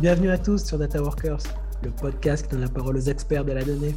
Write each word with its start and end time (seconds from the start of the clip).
Bienvenue 0.00 0.30
à 0.30 0.38
tous 0.38 0.64
sur 0.64 0.78
Data 0.78 1.00
Workers, 1.00 1.40
le 1.82 1.90
podcast 1.90 2.44
qui 2.44 2.50
donne 2.50 2.60
la 2.60 2.68
parole 2.68 2.96
aux 2.96 3.00
experts 3.00 3.44
de 3.44 3.52
la 3.52 3.64
donnée. 3.64 3.94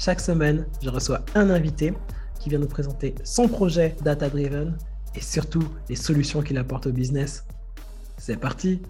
Chaque 0.00 0.20
semaine, 0.20 0.66
je 0.82 0.90
reçois 0.90 1.20
un 1.34 1.48
invité 1.50 1.94
qui 2.40 2.48
vient 2.48 2.58
nous 2.58 2.66
présenter 2.66 3.14
son 3.22 3.46
projet 3.46 3.94
Data 4.02 4.28
Driven 4.28 4.76
et 5.14 5.20
surtout 5.20 5.62
les 5.88 5.96
solutions 5.96 6.42
qu'il 6.42 6.58
apporte 6.58 6.86
au 6.86 6.92
business. 6.92 7.44
C'est 8.18 8.36
parti 8.36 8.82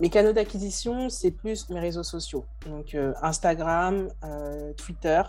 Mes 0.00 0.08
canaux 0.08 0.32
d'acquisition, 0.32 1.08
c'est 1.08 1.30
plus 1.30 1.68
mes 1.70 1.80
réseaux 1.80 2.04
sociaux, 2.04 2.44
donc 2.66 2.94
euh, 2.94 3.12
Instagram, 3.22 4.08
euh, 4.22 4.72
Twitter 4.74 5.22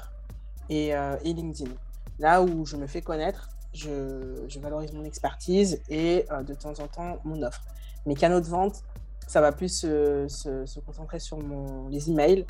euh, 0.72 1.18
et, 1.24 1.34
LinkedIn. 1.34 1.72
Là 2.20 2.42
où 2.42 2.66
je 2.66 2.76
me 2.78 2.88
fais 2.88 3.02
connaître, 3.02 3.50
je, 3.74 4.60
valorise 4.60 4.94
mon 4.94 5.04
expertise 5.04 5.82
et 5.90 6.26
de 6.48 6.54
temps 6.54 6.80
en 6.80 6.88
temps 6.88 7.20
mon 7.24 7.42
offre. 7.44 7.62
Mes 8.06 8.16
canaux 8.16 8.42
de 8.42 8.48
vente, 8.48 8.84
ça 9.28 9.42
va 9.42 9.52
plus 9.52 9.82
se, 9.82 10.80
concentrer 10.82 11.20
sur 11.20 11.38
mon, 11.38 11.88
les 11.90 12.10
emails 12.10 12.46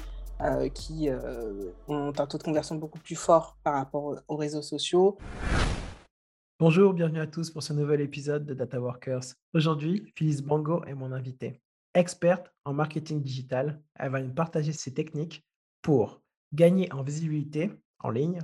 qui 0.74 1.10
ont 1.88 2.14
un 2.18 2.26
taux 2.26 2.38
de 2.38 2.44
conversion 2.44 2.76
beaucoup 2.76 3.00
plus 3.00 3.16
fort 3.16 3.58
par 3.64 3.74
rapport 3.74 4.16
aux 4.28 4.36
réseaux 4.36 4.62
sociaux. 4.62 5.18
Bonjour, 6.60 6.94
bienvenue 6.94 7.20
à 7.20 7.28
tous 7.28 7.52
pour 7.52 7.62
ce 7.62 7.72
nouvel 7.72 8.02
épisode 8.02 8.44
de 8.44 8.56
Data 8.56 8.82
Workers. 8.82 9.22
Aujourd'hui, 9.54 10.12
Phyllis 10.16 10.42
Bango 10.42 10.84
est 10.86 10.96
mon 10.96 11.12
invitée. 11.12 11.62
Experte 11.94 12.52
en 12.66 12.74
marketing 12.74 13.22
digital, 13.22 13.80
elle 13.94 14.10
va 14.10 14.22
nous 14.22 14.34
partager 14.34 14.72
ses 14.72 14.92
techniques 14.92 15.46
pour 15.84 16.20
gagner 16.54 16.92
en 16.92 17.04
visibilité 17.04 17.72
en 18.00 18.10
ligne. 18.10 18.40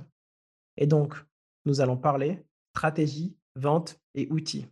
Et 0.76 0.86
donc, 0.86 1.16
nous 1.64 1.80
allons 1.80 1.96
parler 1.96 2.44
stratégie, 2.74 3.36
vente 3.54 4.00
et 4.16 4.26
outils. 4.32 4.66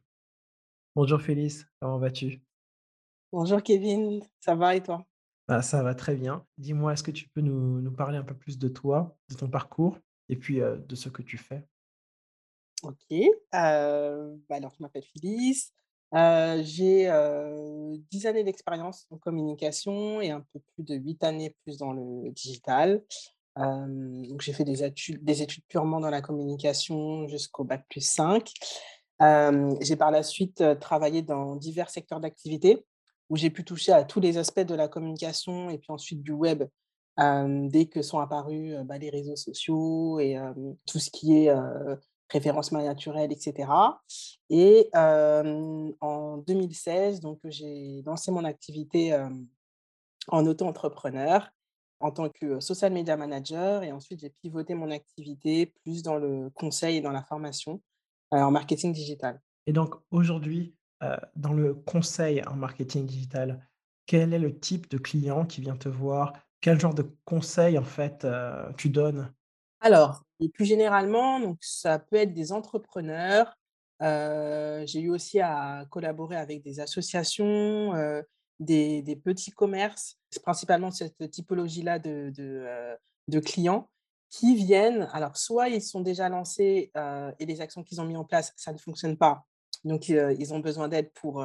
Bonjour 0.97 1.21
Phyllis, 1.21 1.63
comment 1.81 1.99
vas-tu? 1.99 2.43
Bonjour 3.31 3.63
Kevin, 3.63 4.21
ça 4.41 4.57
va 4.57 4.75
et 4.75 4.83
toi? 4.83 5.07
Bah, 5.47 5.63
Ça 5.63 5.85
va 5.85 5.95
très 5.95 6.17
bien. 6.17 6.45
Dis-moi, 6.59 6.93
est-ce 6.93 7.05
que 7.05 7.13
tu 7.13 7.29
peux 7.29 7.41
nous, 7.41 7.93
parler 7.93 8.19
un 8.19 8.25
peu 8.25 8.35
plus 8.35 8.59
de 8.59 8.67
toi, 8.67 9.17
de 9.31 9.37
ton 9.37 9.49
parcours 9.49 9.99
et 10.29 10.35
puis 10.35 10.57
de 10.59 10.95
ce 10.97 11.09
que 11.11 11.23
tu 11.23 11.39
fais? 11.39 11.65
Ok. 12.83 13.13
Euh, 13.55 14.37
bah, 14.49 14.57
alors, 14.57 14.75
je 14.77 14.83
m'appelle 14.83 15.05
Phyllis. 15.05 15.71
j'ai 16.13 17.09
10 18.11 18.27
années 18.27 18.43
d'expérience 18.43 19.07
en 19.11 19.17
communication 19.17 20.21
et 20.21 20.33
un 20.33 20.45
peu 20.53 20.59
plus 20.75 20.83
de 20.83 20.97
8 20.97 21.23
années 21.23 21.57
plus 21.63 21.79
dans 21.79 21.93
le 21.93 22.33
digital. 22.33 23.01
Donc, 23.57 24.41
j'ai 24.41 24.53
fait 24.53 24.65
des 24.65 24.83
études, 24.83 25.23
des 25.23 25.43
études 25.43 25.65
purement 25.69 26.01
dans 26.01 26.11
la 26.11 26.23
communication 26.23 27.29
jusqu'au 27.29 27.65
bac 27.65 27.85
plus 27.89 28.01
5. 28.01 28.51
j'ai 29.81 29.97
par 29.97 30.11
la 30.11 30.23
suite 30.23 30.65
travaillé 30.81 31.23
dans 31.23 31.57
divers 31.57 31.91
secteurs 31.91 32.21
d'activité 32.21 32.85
où 33.29 33.37
j'ai 33.37 33.51
pu 33.51 33.65
toucher 33.65 33.93
à 33.93 34.05
tous 34.05 34.21
les 34.21 34.39
aspects 34.39 34.61
de 34.61 34.75
la 34.75 34.89
communication 34.89 35.71
et 35.71 35.79
puis 35.79 35.91
ensuite 35.91 36.23
du 36.23 36.33
web 36.33 36.65
dès 37.19 37.87
que 37.87 38.03
sont 38.03 38.19
apparus 38.21 38.77
bah, 38.85 38.99
les 38.99 39.11
réseaux 39.11 39.37
sociaux 39.37 40.19
et 40.19 40.39
tout 40.87 40.99
ce 40.99 41.11
qui 41.11 41.37
est 41.37 41.55
référencement 42.31 42.83
naturel, 42.83 43.31
etc. 43.33 43.69
Et 44.49 44.89
en 44.95 46.39
2016, 46.39 47.21
donc, 47.21 47.41
j'ai 47.45 48.03
lancé 48.07 48.31
mon 48.31 48.45
activité 48.45 49.15
en 50.29 50.47
auto-entrepreneur 50.47 51.51
en 52.03 52.11
tant 52.11 52.29
que 52.29 52.61
social 52.61 52.93
media 52.93 53.17
manager. 53.17 53.83
Et 53.83 53.93
ensuite, 53.93 54.21
j'ai 54.21 54.31
pivoté 54.31 54.75
mon 54.75 54.91
activité 54.91 55.73
plus 55.83 56.03
dans 56.03 56.17
le 56.17 56.51
conseil 56.51 56.99
et 56.99 57.01
dans 57.01 57.13
la 57.13 57.23
formation 57.23 57.81
en 58.31 58.51
marketing 58.51 58.93
digital. 58.93 59.41
Et 59.67 59.73
donc, 59.73 59.95
aujourd'hui, 60.11 60.75
dans 61.37 61.53
le 61.53 61.75
conseil 61.75 62.43
en 62.47 62.55
marketing 62.55 63.07
digital, 63.07 63.67
quel 64.07 64.33
est 64.33 64.39
le 64.39 64.59
type 64.59 64.91
de 64.91 64.99
client 64.99 65.45
qui 65.45 65.61
vient 65.61 65.77
te 65.77 65.89
voir? 65.89 66.33
Quel 66.61 66.81
genre 66.81 66.95
de 66.95 67.07
conseil, 67.25 67.79
en 67.79 67.85
fait, 67.85 68.27
tu 68.77 68.89
donnes? 68.89 69.33
Alors, 69.81 70.25
plus 70.55 70.65
généralement, 70.65 71.41
donc 71.41 71.59
ça 71.61 71.99
peut 71.99 72.17
être 72.17 72.33
des 72.33 72.53
entrepreneurs. 72.53 73.57
j'ai 74.01 75.01
eu 75.01 75.11
aussi 75.11 75.41
à 75.41 75.87
collaborer 75.91 76.37
avec 76.37 76.63
des 76.63 76.81
associations, 76.81 77.93
des, 78.61 79.21
petits 79.23 79.51
commerces. 79.51 80.19
C'est 80.33 80.43
principalement 80.43 80.91
cette 80.91 81.31
typologie-là 81.31 81.99
de, 81.99 82.33
de, 83.29 83.41
clients 83.41 83.91
qui 84.31 84.57
viennent. 84.57 85.07
Alors, 85.13 85.37
soit 85.37 85.69
ils 85.69 85.83
sont 85.83 86.01
déjà 86.01 86.31
lancés 86.31 86.91
et 87.39 87.47
les 87.47 87.61
actions 87.61 87.85
qu'ils 87.85 88.01
ont 88.01 88.07
mis 88.07 88.17
en 88.17 88.25
place, 88.25 88.55
ça 88.57 88.73
ne 88.73 88.79
fonctionne 88.79 89.19
pas. 89.19 89.45
Donc, 89.85 90.09
ils 90.09 90.55
ont 90.55 90.61
besoin 90.61 90.89
d'aide 90.89 91.13
pour 91.13 91.45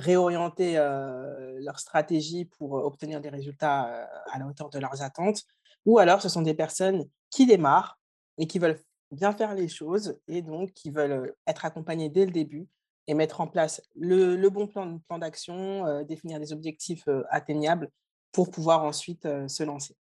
réorienter 0.00 0.74
leur 0.74 1.78
stratégie 1.78 2.44
pour 2.44 2.72
obtenir 2.72 3.20
des 3.20 3.28
résultats 3.28 4.08
à 4.32 4.38
la 4.40 4.48
hauteur 4.48 4.68
de 4.68 4.80
leurs 4.80 5.00
attentes. 5.00 5.42
Ou 5.86 6.00
alors, 6.00 6.20
ce 6.20 6.28
sont 6.28 6.42
des 6.42 6.54
personnes 6.54 7.04
qui 7.30 7.46
démarrent 7.46 8.00
et 8.38 8.48
qui 8.48 8.58
veulent 8.58 8.80
bien 9.12 9.32
faire 9.32 9.54
les 9.54 9.68
choses 9.68 10.18
et 10.26 10.42
donc 10.42 10.72
qui 10.72 10.90
veulent 10.90 11.32
être 11.46 11.64
accompagnés 11.64 12.08
dès 12.08 12.26
le 12.26 12.32
début 12.32 12.66
et 13.06 13.14
mettre 13.14 13.40
en 13.40 13.46
place 13.46 13.80
le, 13.94 14.48
bon 14.48 14.66
plan, 14.66 14.98
plan 15.06 15.18
d'action, 15.18 16.02
définir 16.02 16.40
des 16.40 16.52
objectifs 16.52 17.08
atteignables 17.30 17.90
pour 18.34 18.50
pouvoir 18.50 18.84
ensuite 18.84 19.22
se 19.48 19.62
lancer. 19.62 19.96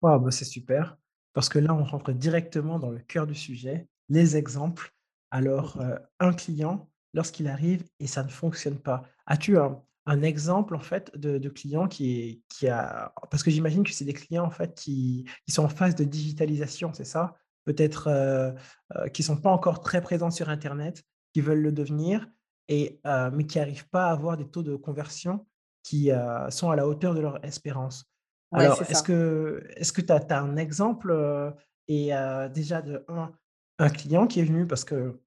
Wow, 0.00 0.20
bah 0.20 0.30
c'est 0.30 0.46
super, 0.46 0.96
parce 1.34 1.48
que 1.48 1.58
là, 1.58 1.74
on 1.74 1.84
rentre 1.84 2.12
directement 2.12 2.78
dans 2.78 2.90
le 2.90 3.00
cœur 3.00 3.26
du 3.26 3.34
sujet, 3.34 3.88
les 4.08 4.36
exemples. 4.36 4.94
Alors, 5.30 5.76
mmh 5.76 5.98
un 6.20 6.32
client, 6.32 6.88
lorsqu'il 7.14 7.48
arrive 7.48 7.84
et 7.98 8.06
ça 8.06 8.22
ne 8.22 8.28
fonctionne 8.28 8.78
pas, 8.78 9.02
as-tu 9.26 9.58
un, 9.58 9.82
un 10.06 10.22
exemple 10.22 10.74
en 10.74 10.80
fait 10.80 11.16
de, 11.16 11.38
de 11.38 11.48
client 11.48 11.88
qui, 11.88 12.42
qui 12.48 12.68
a 12.68 13.12
parce 13.30 13.42
que 13.42 13.50
j'imagine 13.50 13.84
que 13.84 13.92
c'est 13.92 14.04
des 14.04 14.12
clients 14.12 14.44
en 14.44 14.50
fait 14.50 14.74
qui, 14.74 15.28
qui, 15.46 15.52
sont 15.52 15.64
en 15.64 15.68
phase 15.68 15.94
de 15.94 16.04
digitalisation, 16.04 16.92
c'est 16.92 17.04
ça? 17.04 17.34
Peut-être 17.64 18.08
euh, 18.08 18.52
euh, 18.96 19.08
qui 19.08 19.22
sont 19.22 19.36
pas 19.36 19.50
encore 19.50 19.80
très 19.80 20.00
présents 20.00 20.30
sur 20.30 20.48
Internet, 20.48 21.02
qui 21.32 21.40
veulent 21.40 21.62
le 21.62 21.72
devenir, 21.72 22.28
et, 22.68 23.00
mais 23.32 23.46
qui 23.46 23.58
n'arrivent 23.58 23.88
pas 23.88 24.06
à 24.06 24.12
avoir 24.12 24.36
des 24.36 24.48
taux 24.48 24.62
de 24.62 24.76
conversion 24.76 25.46
qui 25.82 26.10
sont 26.50 26.70
à 26.70 26.76
la 26.76 26.86
hauteur 26.86 27.14
de 27.14 27.20
leur 27.20 27.44
espérance. 27.44 28.04
Alors, 28.52 28.82
est-ce 28.82 29.02
que 29.02 29.64
est-ce 29.76 29.92
que 29.92 30.00
tu 30.00 30.12
as, 30.12 30.38
un 30.38 30.56
exemple 30.56 31.54
et 31.88 32.10
déjà 32.52 32.82
de 32.82 33.04
un, 33.08 33.32
un 33.78 33.90
client 33.90 34.26
qui 34.26 34.40
est 34.40 34.44
venu 34.44 34.66
parce 34.66 34.84
que 34.84 35.20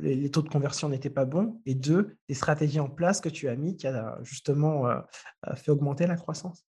les, 0.00 0.30
taux 0.30 0.42
de 0.42 0.48
conversion 0.48 0.88
n'étaient 0.88 1.10
pas 1.10 1.24
bons, 1.24 1.60
et 1.66 1.74
deux, 1.74 2.16
des 2.28 2.34
stratégies 2.34 2.80
en 2.80 2.88
place 2.88 3.20
que 3.20 3.28
tu 3.28 3.48
as 3.48 3.56
mis 3.56 3.76
qui 3.76 3.86
a 3.86 4.18
justement 4.22 4.84
fait 5.54 5.70
augmenter 5.70 6.06
la 6.06 6.16
croissance? 6.16 6.66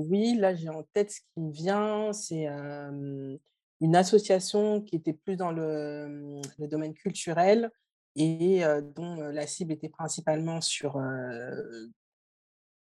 Oui, 0.00 0.36
là 0.36 0.54
j'ai 0.54 0.68
en 0.68 0.84
tête 0.92 1.10
ce 1.10 1.20
qui 1.20 1.40
me 1.40 1.52
vient, 1.52 2.12
c'est 2.12 2.46
une 2.46 3.96
association 3.96 4.80
qui 4.80 4.96
était 4.96 5.12
plus 5.12 5.36
dans 5.36 5.50
le, 5.50 6.40
domaine 6.58 6.94
culturel 6.94 7.70
et 8.14 8.62
dont 8.94 9.16
la 9.16 9.46
cible 9.46 9.72
était 9.72 9.88
principalement 9.88 10.60
sur, 10.60 10.98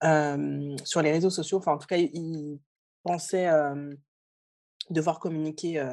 sur 0.01 1.01
les 1.01 1.11
réseaux 1.11 1.29
sociaux. 1.29 1.57
Enfin, 1.57 1.73
en 1.73 1.77
tout 1.77 1.87
cas, 1.87 1.97
ils 1.97 2.59
pensaient 3.03 3.49
devoir 4.89 5.19
communiquer 5.19 5.83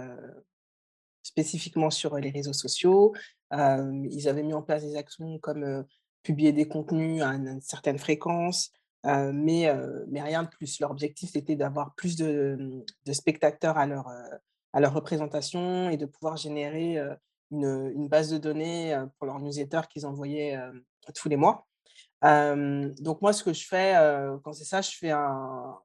spécifiquement 1.22 1.90
sur 1.90 2.16
les 2.16 2.30
réseaux 2.30 2.52
sociaux. 2.52 3.14
ils 3.52 4.28
avaient 4.28 4.42
mis 4.42 4.54
en 4.54 4.62
place 4.62 4.82
des 4.82 4.96
actions 4.96 5.38
comme 5.38 5.84
publier 6.22 6.52
des 6.52 6.68
contenus 6.68 7.22
à 7.22 7.28
une, 7.28 7.60
certaine 7.60 7.98
fréquence, 7.98 8.72
mais, 9.04 9.72
mais 10.08 10.22
rien 10.22 10.42
de 10.42 10.48
plus. 10.48 10.80
Leur 10.80 10.90
objectif, 10.90 11.30
c'était 11.32 11.56
d'avoir 11.56 11.94
plus 11.94 12.16
de, 12.16 12.84
spectateurs 13.12 13.78
à 13.78 13.86
leur, 13.86 14.08
à 14.72 14.80
leur 14.80 14.92
représentation 14.92 15.88
et 15.90 15.96
de 15.96 16.06
pouvoir 16.06 16.36
générer 16.36 16.98
une, 17.50 17.92
une, 17.94 18.08
base 18.08 18.30
de 18.30 18.38
données 18.38 18.98
pour 19.18 19.26
leur 19.26 19.38
newsletter 19.40 19.82
qu'ils 19.88 20.06
envoyaient 20.06 20.58
tous 21.14 21.28
les 21.28 21.36
mois. 21.36 21.66
Donc 22.22 23.20
moi, 23.22 23.32
ce 23.32 23.44
que 23.44 23.52
je 23.52 23.66
fais 23.66 23.94
quand 24.42 24.52
c'est 24.52 24.64
ça, 24.64 24.80
je 24.80 24.90
fais 24.90 25.10
un, 25.10 25.78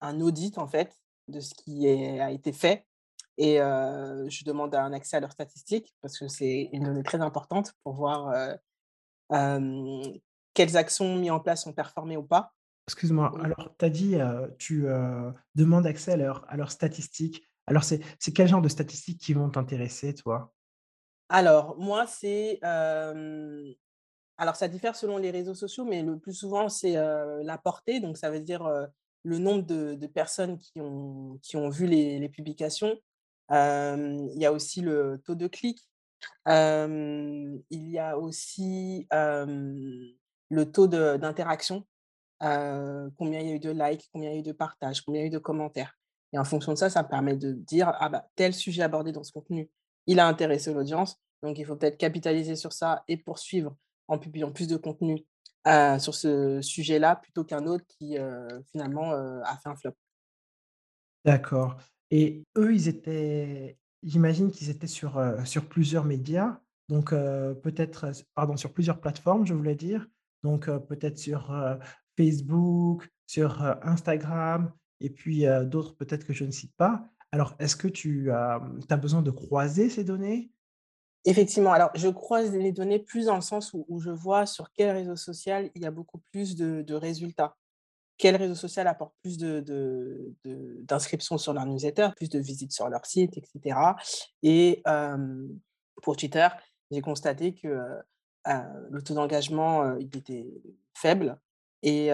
un, 0.00 0.20
audit 0.20 0.58
en 0.58 0.66
fait 0.66 0.96
de 1.28 1.40
ce 1.40 1.54
qui 1.54 1.88
a 1.88 2.30
été 2.30 2.52
fait 2.52 2.86
et 3.38 3.56
je 3.56 4.44
demande 4.44 4.74
un 4.74 4.92
accès 4.92 5.16
à 5.16 5.20
leurs 5.20 5.32
statistiques 5.32 5.94
parce 6.00 6.18
que 6.18 6.28
c'est 6.28 6.70
une 6.72 6.84
donnée 6.84 7.02
très 7.02 7.20
importante 7.20 7.72
pour 7.82 7.94
voir 7.94 8.34
quelles 10.54 10.76
actions 10.76 11.16
mises 11.16 11.30
en 11.30 11.40
place 11.40 11.66
ont 11.66 11.72
performé 11.72 12.16
ou 12.16 12.22
pas. 12.22 12.52
Excuse-moi, 12.86 13.32
alors 13.42 13.74
tu 13.78 13.84
as 13.84 13.90
dit, 13.90 14.16
tu 14.58 14.86
demandes 15.54 15.86
accès 15.86 16.12
à, 16.12 16.16
leur, 16.16 16.44
à 16.48 16.56
leurs 16.56 16.72
statistiques. 16.72 17.48
Alors, 17.66 17.84
c'est 17.84 18.02
quel 18.34 18.48
genre 18.48 18.62
de 18.62 18.68
statistiques 18.68 19.20
qui 19.20 19.32
vont 19.32 19.48
t'intéresser, 19.48 20.14
toi? 20.14 20.52
Alors, 21.28 21.76
moi, 21.78 22.06
c'est... 22.06 22.60
alors, 24.36 24.56
ça 24.56 24.68
diffère 24.68 24.96
selon 24.96 25.18
les 25.18 25.30
réseaux 25.30 25.54
sociaux, 25.54 25.84
mais 25.84 26.02
le 26.02 26.18
plus 26.18 26.34
souvent, 26.34 26.68
c'est 26.68 26.94
la 26.94 27.58
portée. 27.58 28.00
Donc, 28.00 28.16
ça 28.16 28.30
veut 28.30 28.40
dire 28.40 28.68
le 29.22 29.38
nombre 29.38 29.62
de, 29.62 30.06
personnes 30.06 30.58
qui 30.58 30.80
ont, 30.80 31.38
qui 31.42 31.56
ont 31.56 31.68
vu 31.68 31.86
les, 31.86 32.28
publications, 32.28 32.96
il 33.50 34.36
y 34.36 34.46
a 34.46 34.52
aussi 34.52 34.80
le 34.80 35.22
taux 35.24 35.34
de 35.34 35.46
clic. 35.46 35.88
Il 36.46 37.62
y 37.70 37.98
a 37.98 38.18
aussi, 38.18 39.06
le 39.10 40.64
taux 40.64 40.86
d'interaction, 40.88 41.86
combien 42.40 43.40
il 43.40 43.48
y 43.48 43.52
a 43.52 43.54
eu 43.54 43.60
de 43.60 43.70
likes, 43.70 44.08
combien 44.12 44.30
il 44.30 44.34
y 44.34 44.36
a 44.36 44.40
eu 44.40 44.42
de 44.42 44.52
partages, 44.52 45.02
combien 45.02 45.20
il 45.20 45.24
y 45.24 45.26
a 45.26 45.28
eu 45.28 45.30
de 45.30 45.38
commentaires 45.38 45.96
et 46.34 46.38
en 46.38 46.44
fonction 46.44 46.72
de 46.72 46.78
ça, 46.78 46.90
ça 46.90 47.04
me 47.04 47.08
permet 47.08 47.36
de 47.36 47.52
dire: 47.52 47.92
«Ah 48.00 48.08
bah, 48.08 48.26
tel 48.34 48.52
sujet 48.52 48.82
abordé 48.82 49.12
dans 49.12 49.22
ce 49.22 49.30
contenu, 49.30 49.70
il 50.06 50.18
a 50.18 50.26
intéressé 50.26 50.74
l'audience, 50.74 51.22
donc 51.44 51.58
il 51.58 51.64
faut 51.64 51.76
peut-être 51.76 51.96
capitaliser 51.96 52.56
sur 52.56 52.72
ça 52.72 53.04
et 53.06 53.16
poursuivre 53.16 53.76
en 54.08 54.18
publiant 54.18 54.50
plus 54.50 54.68
de 54.68 54.76
contenu, 54.76 55.24
sur 55.98 56.14
ce 56.14 56.60
sujet-là 56.60 57.16
plutôt 57.16 57.44
qu'un 57.44 57.66
autre 57.66 57.84
qui, 57.86 58.16
finalement, 58.70 59.12
a 59.12 59.56
fait 59.62 59.68
un 59.68 59.76
flop». 59.76 59.92
D'accord 61.24 61.78
et 62.10 62.44
eux, 62.56 62.74
ils 62.74 62.86
étaient 62.86 63.78
j'imagine 64.02 64.50
qu'ils 64.50 64.68
étaient 64.68 64.86
sur, 64.86 65.18
sur 65.46 65.66
plusieurs 65.66 66.04
médias, 66.04 66.60
donc 66.88 67.10
peut-être, 67.10 68.12
pardon, 68.34 68.56
sur 68.56 68.72
plusieurs 68.72 69.00
plateformes, 69.00 69.46
je 69.46 69.54
voulais 69.54 69.74
dire, 69.74 70.06
donc 70.42 70.66
peut-être 70.66 71.18
sur, 71.18 71.50
Facebook, 72.16 73.08
sur, 73.26 73.62
Instagram 73.82 74.72
et 75.00 75.10
puis, 75.10 75.44
d'autres 75.64 75.96
peut-être 75.96 76.24
que 76.24 76.32
je 76.32 76.44
ne 76.44 76.50
cite 76.50 76.74
pas. 76.76 77.08
Alors 77.32 77.56
est-ce 77.58 77.76
que 77.76 77.88
tu 77.88 78.30
as, 78.30 78.60
mmh, 78.60 78.86
tu 78.86 78.94
as 78.94 78.96
besoin 78.96 79.22
de 79.22 79.30
croiser 79.30 79.90
ces 79.90 80.04
données? 80.04 80.52
Effectivement, 81.26 81.72
alors 81.72 81.90
je 81.94 82.08
croise 82.08 82.52
les 82.54 82.70
données 82.72 82.98
plus 82.98 83.26
dans 83.26 83.34
le 83.34 83.40
sens 83.40 83.72
où 83.72 83.98
je 84.00 84.10
vois 84.10 84.44
sur 84.44 84.70
quel 84.72 84.90
réseau 84.94 85.16
social 85.16 85.70
il 85.74 85.80
y 85.82 85.86
a 85.86 85.90
beaucoup 85.90 86.18
plus 86.30 86.54
de 86.54 86.94
résultats. 86.94 87.56
Quel 88.18 88.36
réseau 88.36 88.54
social 88.56 88.86
apporte 88.88 89.14
plus 89.22 89.38
de 89.38 89.60
de 89.60 90.34
de 90.44 90.78
d'inscriptions 90.82 91.38
sur 91.38 91.54
leur 91.54 91.66
newsletter, 91.66 92.10
plus 92.16 92.28
de 92.30 92.38
visites 92.40 92.72
sur 92.72 92.88
leur 92.90 93.06
site 93.06 93.36
et 93.38 93.42
cetera 93.52 93.96
et 94.42 94.82
hem, 94.86 95.58
pour 96.02 96.16
Twitter, 96.16 96.48
j'ai 96.90 97.00
constaté 97.02 97.54
que, 97.54 97.68
heu 97.68 98.02
heu, 98.48 98.52
le 98.90 99.02
taux 99.02 99.14
d'engagement, 99.14 99.84
heu, 99.86 99.98
il 100.00 100.16
était 100.18 100.46
faible 100.94 101.38
et 101.82 102.10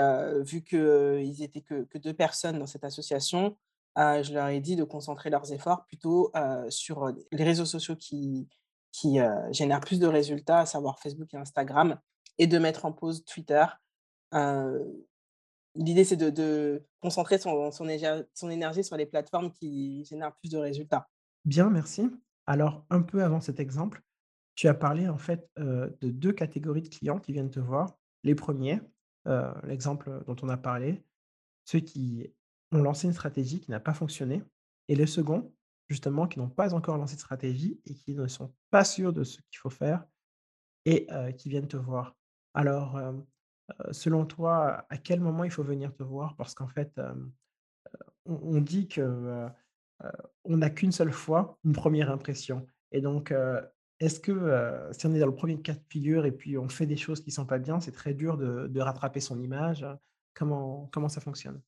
vu 0.46 0.62
qu'ils 0.64 1.42
étaient 1.42 1.62
que 1.62 1.84
que 1.84 1.98
2 1.98 2.14
personnes 2.14 2.58
dans 2.60 2.66
cette 2.68 2.84
association, 2.84 3.56
je 3.96 4.32
leur 4.34 4.48
ai 4.48 4.60
dit 4.60 4.76
de 4.76 4.84
concentrer 4.84 5.30
leurs 5.30 5.52
efforts 5.52 5.84
plutôt, 5.86 6.32
sur, 6.70 7.12
les 7.32 7.44
réseaux 7.44 7.66
sociaux 7.66 7.96
qui 7.96 8.48
qui, 8.92 9.20
heu, 9.20 9.30
génèrent 9.52 9.80
plus 9.80 10.00
de 10.00 10.06
résultats, 10.06 10.60
à 10.60 10.66
savoir 10.66 10.98
Facebook 11.00 11.32
et 11.34 11.36
Instagram 11.36 11.98
et 12.38 12.46
de 12.46 12.58
mettre 12.58 12.84
en 12.86 12.92
pause 12.92 13.24
Twitter. 13.24 13.64
Heu, 14.34 15.06
l'idée 15.76 16.04
c'est 16.04 16.16
de 16.16 16.84
concentrer 17.00 17.38
son 17.38 17.88
énergie 18.50 18.84
sur 18.84 18.96
les 18.96 19.06
plateformes 19.06 19.52
qui 19.52 20.04
génèrent 20.04 20.36
plus 20.36 20.50
de 20.50 20.58
résultats. 20.58 21.08
Bien, 21.44 21.70
merci. 21.70 22.10
Alors 22.46 22.84
un 22.90 23.02
peu 23.02 23.22
avant 23.22 23.40
cet 23.40 23.60
exemple, 23.60 24.02
tu 24.54 24.68
as 24.68 24.74
parlé 24.74 25.08
en 25.08 25.18
fait, 25.18 25.48
heu, 25.58 25.96
de 26.00 26.10
2 26.10 26.32
catégories 26.32 26.82
de 26.82 26.88
clients 26.88 27.18
qui 27.18 27.32
viennent 27.32 27.50
te 27.50 27.60
voir. 27.60 27.98
Les 28.24 28.34
premiers, 28.34 28.80
er 29.26 29.52
l'exemple 29.64 30.24
dont 30.26 30.36
on 30.42 30.48
a 30.48 30.56
parlé, 30.56 31.02
ceux 31.64 31.80
qui 31.80 32.34
ont 32.72 32.82
lancé 32.82 33.06
une 33.06 33.14
stratégie 33.14 33.60
qui 33.60 33.70
n'a 33.70 33.80
pas 33.80 33.94
fonctionné 33.94 34.42
et 34.88 34.96
les 34.96 35.06
seconds, 35.06 35.52
justement, 35.90 36.26
qui 36.26 36.38
n'ont 36.38 36.48
pas 36.48 36.72
encore 36.72 36.96
lancé 36.96 37.16
de 37.16 37.20
stratégie 37.20 37.80
et 37.84 37.94
qui 37.94 38.14
ne 38.14 38.26
sont 38.28 38.54
pas 38.70 38.84
sûrs 38.84 39.12
de 39.12 39.24
ce 39.24 39.42
qu'il 39.50 39.58
faut 39.58 39.68
faire 39.70 40.04
et 40.86 41.06
qui 41.36 41.50
viennent 41.50 41.68
te 41.68 41.76
voir. 41.76 42.16
Alors, 42.54 42.98
selon 43.90 44.24
toi, 44.24 44.86
à 44.88 44.96
quel 44.96 45.20
moment 45.20 45.44
il 45.44 45.50
faut 45.50 45.64
venir 45.64 45.92
te 45.92 46.02
voir? 46.02 46.36
Parce 46.36 46.54
qu'en 46.54 46.68
fait, 46.68 46.98
on 48.24 48.60
dit 48.60 48.88
que, 48.88 49.46
on 50.44 50.56
n'a 50.56 50.70
qu'une 50.70 50.92
seule 50.92 51.12
fois 51.12 51.58
une 51.64 51.72
première 51.72 52.10
impression 52.10 52.66
et 52.92 53.00
donc 53.00 53.34
est-ce 53.98 54.20
que, 54.20 54.88
si 54.92 55.06
on 55.06 55.14
est 55.14 55.18
dans 55.18 55.26
le 55.26 55.32
1er 55.32 55.60
cas 55.60 55.74
de 55.74 55.84
figure 55.90 56.24
et 56.24 56.32
puis 56.32 56.56
on 56.56 56.68
fait 56.68 56.86
des 56.86 56.96
choses 56.96 57.20
qui 57.20 57.30
sont 57.30 57.44
pas 57.44 57.58
bien, 57.58 57.80
c'est 57.80 57.92
très 57.92 58.14
dur 58.14 58.38
de 58.38 58.66
de 58.68 58.80
rattraper 58.80 59.20
son 59.20 59.38
image? 59.42 59.84
Comment 60.34 60.88
comment 60.92 61.08
ça 61.08 61.20
fonctionne? 61.20 61.60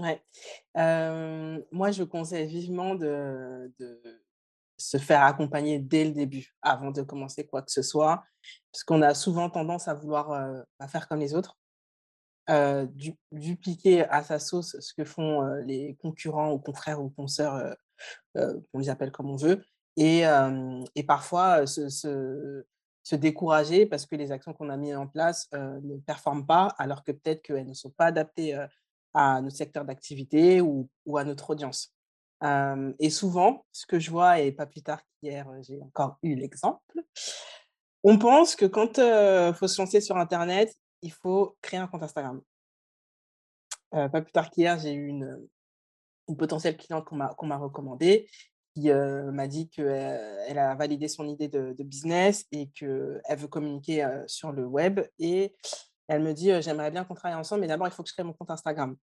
Ouais, 0.00 0.22
moi 1.72 1.90
je 1.90 2.04
conseille 2.04 2.46
vivement 2.46 2.94
de 2.94 3.70
de 3.78 4.00
se 4.78 4.96
faire 4.96 5.22
accompagner 5.24 5.78
dès 5.78 6.06
le 6.06 6.12
début, 6.12 6.54
avant 6.62 6.90
de 6.90 7.02
commencer 7.02 7.46
quoi 7.46 7.60
que 7.60 7.70
ce 7.70 7.82
soit. 7.82 8.24
Parce 8.72 8.82
qu'on 8.82 9.02
a 9.02 9.12
souvent 9.12 9.50
tendance 9.50 9.88
à 9.88 9.94
vouloir, 9.94 10.28
bah, 10.78 10.88
faire 10.88 11.06
comme 11.06 11.20
les 11.20 11.34
autres, 11.34 11.58
dupliquer 13.30 14.04
à 14.08 14.22
sa 14.22 14.38
sauce 14.38 14.74
ce 14.80 14.94
que 14.94 15.04
font, 15.04 15.42
les 15.66 15.96
concurrents 16.00 16.50
ou 16.52 16.58
confrères 16.58 17.02
ou 17.02 17.10
consoeurs, 17.10 17.76
on 18.34 18.78
les 18.78 18.88
appelle 18.88 19.12
comme 19.12 19.28
on 19.30 19.36
veut 19.36 19.62
et 19.98 20.22
et 20.94 21.02
parfois, 21.02 21.66
se 21.66 21.90
se 21.90 22.64
se 23.02 23.16
décourager 23.16 23.86
parce 23.86 24.06
que 24.06 24.14
les 24.16 24.30
actions 24.32 24.54
qu'on 24.54 24.70
a 24.70 24.76
mis 24.78 24.94
en 24.94 25.06
place, 25.06 25.46
ne 25.52 25.98
performent 25.98 26.46
pas 26.46 26.74
alors 26.78 27.04
que 27.04 27.12
peut-être 27.12 27.42
qu'elles 27.42 27.66
ne 27.66 27.74
sont 27.74 27.90
pas 27.90 28.06
adaptées, 28.06 28.58
à 29.14 29.40
notre 29.40 29.56
secteur 29.56 29.84
d'activité 29.84 30.60
ou 30.60 30.88
à 31.16 31.24
notre 31.24 31.50
audience. 31.50 31.94
Et 32.98 33.10
souvent, 33.10 33.64
ce 33.72 33.86
que 33.86 33.98
je 33.98 34.10
vois 34.10 34.40
et 34.40 34.52
pas 34.52 34.66
plus 34.66 34.82
tard 34.82 35.00
qu'hier, 35.20 35.46
j'ai 35.62 35.80
encore 35.82 36.18
eu 36.22 36.34
l'exemple, 36.34 37.02
on 38.02 38.18
pense 38.18 38.56
que 38.56 38.64
quand, 38.64 38.98
heu, 38.98 39.52
faut 39.52 39.68
se 39.68 39.80
lancer 39.80 40.00
sur 40.00 40.16
internet, 40.16 40.74
il 41.02 41.12
faut 41.12 41.56
créer 41.60 41.80
un 41.80 41.86
compte 41.86 42.02
Instagram. 42.02 42.40
Pas 43.90 44.08
plus 44.08 44.32
tard 44.32 44.50
qu'hier, 44.50 44.78
j'ai 44.78 44.92
eu 44.92 45.06
une, 45.08 45.48
potentielle 46.38 46.76
cliente 46.76 47.04
qu'on 47.04 47.16
m'a 47.46 47.58
recommandée 47.58 48.28
qui, 48.74 48.90
m'a 48.90 49.48
dit 49.48 49.68
qu'elle 49.68 50.58
a 50.58 50.74
validé 50.76 51.08
son 51.08 51.26
idée 51.26 51.48
de 51.48 51.82
business 51.82 52.46
et 52.52 52.70
qu'elle 52.70 53.20
veut 53.36 53.48
communiquer, 53.48 54.08
sur 54.26 54.52
le 54.52 54.64
web 54.64 55.00
et 55.18 55.54
elle 56.10 56.22
me 56.22 56.34
dit, 56.34 56.50
«J'aimerais 56.62 56.90
bien 56.92 57.04
qu'on 57.04 57.14
travaille 57.14 57.38
ensemble, 57.38 57.62
mais 57.62 57.68
d'abord 57.68 57.88
il 57.88 57.92
faut 57.92 58.02
que 58.04 58.10
je 58.10 58.14
crée 58.14 58.24
mon 58.24 58.34
compte 58.34 58.50
Instagram» 58.52 58.96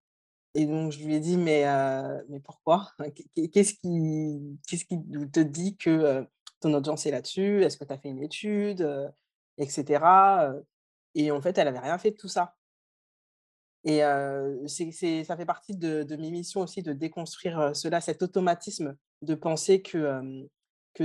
et 0.54 0.66
donc 0.66 0.92
je 0.92 1.04
lui 1.04 1.14
ai 1.16 1.20
dit: 1.20 1.36
«Mais 1.38 1.64
pourquoi? 2.44 2.90
Qu'est 3.34 3.48
qu'est-ce 3.50 3.74
qui 3.74 4.58
te 5.32 5.40
dit 5.40 5.76
que, 5.78 6.26
ton 6.60 6.74
audience 6.74 7.06
est 7.06 7.12
là-dessus? 7.12 7.64
Est-ce 7.64 7.78
que 7.78 7.84
tu 7.86 7.92
as 7.94 7.98
fait 7.98 8.08
une 8.10 8.22
étude?» 8.22 8.82
heu 8.82 9.08
et 11.14 11.30
en 11.32 11.40
fait, 11.42 11.58
elle 11.58 11.68
avait 11.68 11.78
rien 11.80 11.98
fait 11.98 12.12
de 12.12 12.16
tout 12.16 12.28
ça. 12.28 12.54
Et 13.84 14.00
ça 14.00 15.36
fait 15.36 15.46
partie 15.46 15.76
de 15.76 16.02
de 16.02 16.16
mes 16.16 16.30
missions 16.30 16.60
aussi 16.62 16.82
de 16.82 16.92
déconstruire, 16.92 17.74
cela, 17.76 18.00
cet 18.00 18.22
automatisme 18.22 18.96
de 19.22 19.34
penser 19.34 19.82
que, 19.82 20.20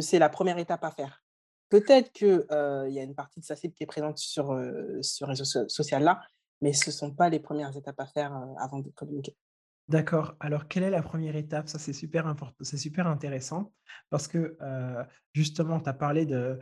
c'est 0.01 0.19
la 0.19 0.29
1re 0.29 0.57
étape 0.57 0.83
à 0.83 0.91
faire. 0.91 1.22
Peut-être 1.73 2.13
que, 2.13 2.45
heu, 2.51 2.87
il 2.87 2.93
y 2.93 2.99
a 2.99 3.03
une 3.03 3.15
partie 3.15 3.39
de 3.39 3.45
sa 3.45 3.55
cible 3.55 3.73
qui 3.73 3.81
est 3.81 3.87
présente 3.87 4.19
sur, 4.19 4.55
ce 5.01 5.25
réseau 5.25 5.43
so 5.43 5.67
social-là, 5.67 6.21
mais 6.61 6.71
ce 6.71 6.91
sont 6.91 7.09
pas 7.09 7.29
les 7.29 7.39
1res 7.39 7.75
étapes 7.75 7.99
à 7.99 8.05
faire, 8.05 8.31
avant 8.59 8.77
de 8.77 8.91
communiquer. 8.91 9.35
D'accord. 9.87 10.35
Alors 10.39 10.67
quelle 10.67 10.83
est 10.83 10.91
la 10.91 11.01
1re 11.01 11.35
étape? 11.35 11.67
Ça, 11.67 11.79
c'est 11.79 11.91
super 11.91 12.31
c'est 12.61 12.77
super 12.77 13.07
intéressant 13.07 13.73
parce 14.11 14.27
que, 14.27 14.55
justement, 15.33 15.79
tu 15.79 15.89
as 15.89 15.93
parlé 15.93 16.27
de, 16.27 16.59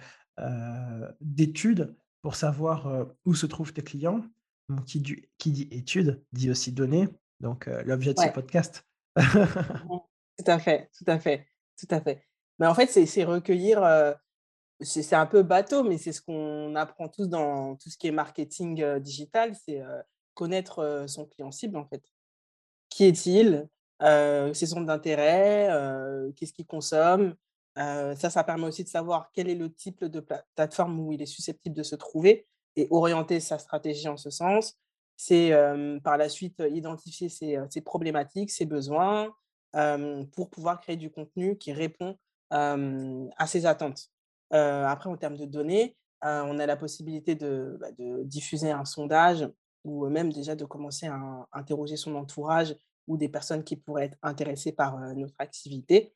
d'études 1.19 1.93
pour 2.21 2.35
savoir, 2.35 3.07
où 3.25 3.35
se 3.35 3.45
trouvent 3.47 3.73
tes 3.73 3.83
clients. 3.83 4.23
Donc 4.69 4.85
qui 4.85 5.01
du 5.01 5.29
qui 5.37 5.51
dit 5.51 5.67
études, 5.71 6.23
dit 6.31 6.49
aussi 6.49 6.71
données, 6.71 7.09
donc 7.41 7.65
l'objet 7.83 8.13
de 8.13 8.19
ce 8.21 8.29
podcast. 8.29 8.87
Tout 9.17 10.47
à 10.47 10.57
fait, 10.57 10.89
tout 10.97 11.03
à 11.07 11.19
fait, 11.19 11.47
tout 11.77 11.87
à 11.93 11.99
fait. 11.99 12.25
Mais 12.59 12.67
en 12.67 12.73
fait, 12.73 12.87
c'est 12.87 13.23
recueillir, 13.25 13.83
c'est 14.81 15.13
un 15.15 15.25
peu 15.25 15.43
bateau, 15.43 15.83
mais 15.83 15.97
c'est 15.97 16.11
ce 16.11 16.21
qu'on 16.21 16.75
apprend 16.75 17.07
tous 17.09 17.27
dans 17.27 17.75
tout 17.75 17.89
ce 17.89 17.97
qui 17.97 18.07
est 18.07 18.11
marketing, 18.11 18.81
heu, 18.81 18.99
digital, 18.99 19.55
c'est, 19.55 19.81
heu, 19.81 20.01
connaître, 20.33 20.79
heu, 20.79 21.07
son 21.07 21.25
client 21.25 21.51
cible, 21.51 21.77
en 21.77 21.85
fait. 21.85 22.03
Qui 22.89 23.05
est-il? 23.05 23.67
Ses 24.01 24.65
centres 24.67 24.85
d'intérêt, 24.87 25.69
qu'est-ce 26.35 26.53
qu'il 26.53 26.65
consomme? 26.65 27.35
Ça, 27.75 28.29
ça 28.31 28.43
permet 28.43 28.65
aussi 28.67 28.83
de 28.83 28.89
savoir 28.89 29.31
quel 29.33 29.49
est 29.49 29.55
le 29.55 29.71
type 29.73 30.03
de 30.05 30.19
pla 30.19 30.43
plateforme 30.55 30.99
où 30.99 31.11
il 31.13 31.21
est 31.21 31.27
susceptible 31.27 31.75
de 31.75 31.83
se 31.83 31.95
trouver 31.95 32.47
et 32.75 32.87
orienter 32.91 33.39
sa 33.39 33.59
stratégie 33.59 34.07
en 34.09 34.17
ce 34.17 34.31
sens. 34.31 34.75
C'est, 35.17 35.51
par 36.03 36.17
la 36.17 36.29
suite, 36.29 36.63
identifier 36.71 37.29
ses, 37.29 37.59
problématiques, 37.85 38.51
ses 38.51 38.65
besoins, 38.65 39.31
pour 40.33 40.49
pouvoir 40.49 40.81
créer 40.81 40.97
du 40.97 41.11
contenu 41.11 41.57
qui 41.57 41.71
répond, 41.73 42.17
à 42.49 43.47
ses 43.47 43.65
attentes. 43.67 44.09
Heu, 44.53 44.57
après 44.57 45.09
en 45.09 45.17
termes 45.17 45.37
de 45.37 45.45
données, 45.45 45.97
heu, 46.23 46.27
on 46.45 46.59
a 46.59 46.65
la 46.65 46.77
possibilité 46.77 47.35
de, 47.35 47.77
bah, 47.79 47.87
diffuser 48.25 48.71
un 48.71 48.85
sondage 48.85 49.49
ou 49.83 50.07
même 50.09 50.31
déjà 50.31 50.55
de 50.55 50.65
commencer 50.65 51.07
à 51.07 51.47
interroger 51.53 51.97
son 51.97 52.15
entourage 52.15 52.75
ou 53.07 53.17
des 53.17 53.29
personnes 53.29 53.63
qui 53.63 53.75
pourraient 53.75 54.05
être 54.05 54.17
intéressées 54.21 54.71
par, 54.71 54.99
notre 55.15 55.35
activité 55.39 56.15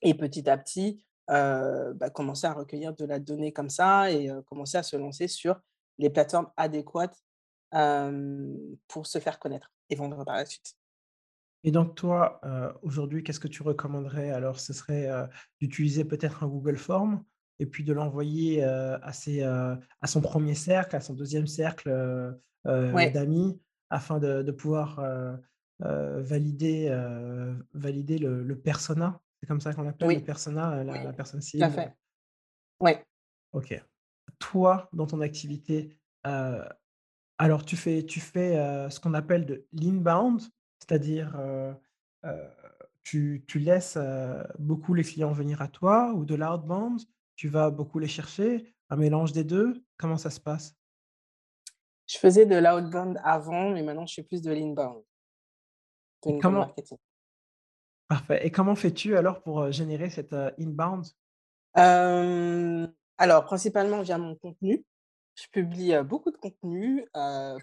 et 0.00 0.14
petit 0.14 0.48
à 0.48 0.56
petit, 0.56 1.04
bah, 1.28 2.10
commencer 2.14 2.46
à 2.46 2.54
recueillir 2.54 2.94
de 2.94 3.04
la 3.04 3.18
donnée 3.18 3.52
comme 3.52 3.68
ça 3.68 4.10
et 4.10 4.30
commencer 4.46 4.78
à 4.78 4.82
se 4.82 4.96
lancer 4.96 5.28
sur 5.28 5.60
les 5.98 6.10
plateformes 6.10 6.50
adéquates, 6.56 7.22
pour 8.88 9.06
se 9.06 9.18
faire 9.18 9.38
connaître 9.38 9.70
et 9.90 9.94
vendre 9.94 10.24
par 10.24 10.36
la 10.36 10.46
suite. 10.46 10.74
Et 11.64 11.70
donc 11.70 11.94
toi, 11.94 12.40
aujourd'hui, 12.82 13.22
qu'est-ce 13.22 13.40
que 13.40 13.48
tu 13.48 13.62
recommanderais? 13.62 14.30
Alors? 14.30 14.58
Ce 14.58 14.72
serait, 14.72 15.08
d'utiliser 15.60 16.04
peut-être 16.04 16.42
un 16.42 16.48
Google 16.48 16.76
Forms? 16.76 17.22
Et 17.58 17.66
puis 17.66 17.84
de 17.84 17.92
l'envoyer, 17.92 18.62
à 18.64 19.12
ses, 19.12 19.42
à 19.42 19.78
son 20.06 20.20
premier 20.20 20.54
cercle, 20.54 20.96
à 20.96 21.00
son 21.00 21.14
deuxième 21.14 21.46
cercle, 21.46 21.90
Ouais, 22.92 23.12
d'amis 23.12 23.60
afin 23.90 24.18
de 24.18 24.42
de 24.42 24.52
pouvoir, 24.52 25.00
valider, 25.80 26.88
valider 27.74 28.18
le 28.18 28.42
le 28.42 28.58
persona? 28.60 29.20
C'est 29.40 29.46
comme 29.48 29.60
ça 29.60 29.74
qu'on 29.74 29.82
l'appelle, 29.82 30.12
le 30.14 30.20
oui, 30.20 30.24
persona, 30.24 30.84
la 30.84 30.98
oui, 30.98 30.98
la 30.98 31.12
personne 31.12 31.40
tout 31.58 31.64
à 31.64 31.70
cible? 31.70 31.70
fait. 31.70 31.96
Ouais. 32.80 33.04
OK. 33.52 33.74
Toi, 34.38 34.88
dans 34.92 35.06
ton 35.06 35.20
activité, 35.20 35.98
alors 37.38 37.64
tu 37.64 37.76
fais 37.76 38.04
tu 38.04 38.20
fais, 38.20 38.54
ce 38.90 39.00
qu'on 39.00 39.14
appelle 39.14 39.46
de 39.46 39.66
l'inbound, 39.72 40.40
c'est-à-dire, 40.80 41.36
tu 43.02 43.44
tu 43.46 43.58
laisses, 43.58 43.98
beaucoup 44.58 44.94
les 44.94 45.02
clients 45.04 45.32
venir 45.32 45.60
à 45.62 45.68
toi 45.68 46.12
ou 46.14 46.24
de 46.24 46.34
l'outbound? 46.34 47.00
Tu 47.36 47.48
vas 47.48 47.70
beaucoup 47.70 47.98
les 47.98 48.08
chercher? 48.08 48.74
Un 48.90 48.96
mélange 48.96 49.32
des 49.32 49.44
2. 49.44 49.84
Comment 49.96 50.18
ça 50.18 50.30
se 50.30 50.40
passe? 50.40 50.74
Je 52.06 52.18
faisais 52.18 52.46
de 52.46 52.56
l'outbound 52.56 53.18
avant, 53.24 53.70
mais 53.70 53.82
maintenant 53.82 54.06
je 54.06 54.14
fais 54.14 54.22
plus 54.22 54.42
de 54.42 54.52
l'inbound, 54.52 55.02
de 56.26 56.38
comment 56.40 56.58
marketing. 56.58 56.98
parfait 58.06 58.46
et 58.46 58.50
comment 58.50 58.74
fais-tu 58.74 59.16
alors 59.16 59.42
pour, 59.42 59.70
générer 59.72 60.10
cette, 60.10 60.34
inbound? 60.58 61.06
Alors 61.74 63.44
principalement 63.44 64.02
via 64.02 64.18
mon 64.18 64.34
contenu. 64.34 64.84
Je 65.34 65.46
publie, 65.50 65.94
beaucoup 66.04 66.30
de 66.30 66.36
contenu, 66.36 67.06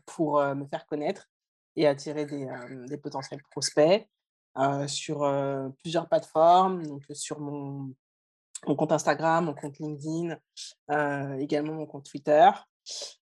pour, 0.07 0.43
me 0.43 0.65
faire 0.65 0.87
connaître 0.87 1.29
et 1.75 1.85
attirer 1.85 2.25
des, 2.25 2.97
potentiels 2.97 3.43
prospects, 3.51 4.09
sur, 4.87 5.19
plusieurs 5.83 6.09
plateformes, 6.09 6.87
donc 6.87 7.03
sur 7.11 7.39
mon 7.39 7.93
mon 8.67 8.75
compte 8.75 8.91
Instagram, 8.91 9.45
mon 9.45 9.53
compte 9.53 9.77
LinkedIn, 9.79 10.37
heu, 10.91 11.39
également 11.39 11.73
mon 11.73 11.85
compte 11.85 12.05
Twitter, 12.05 12.49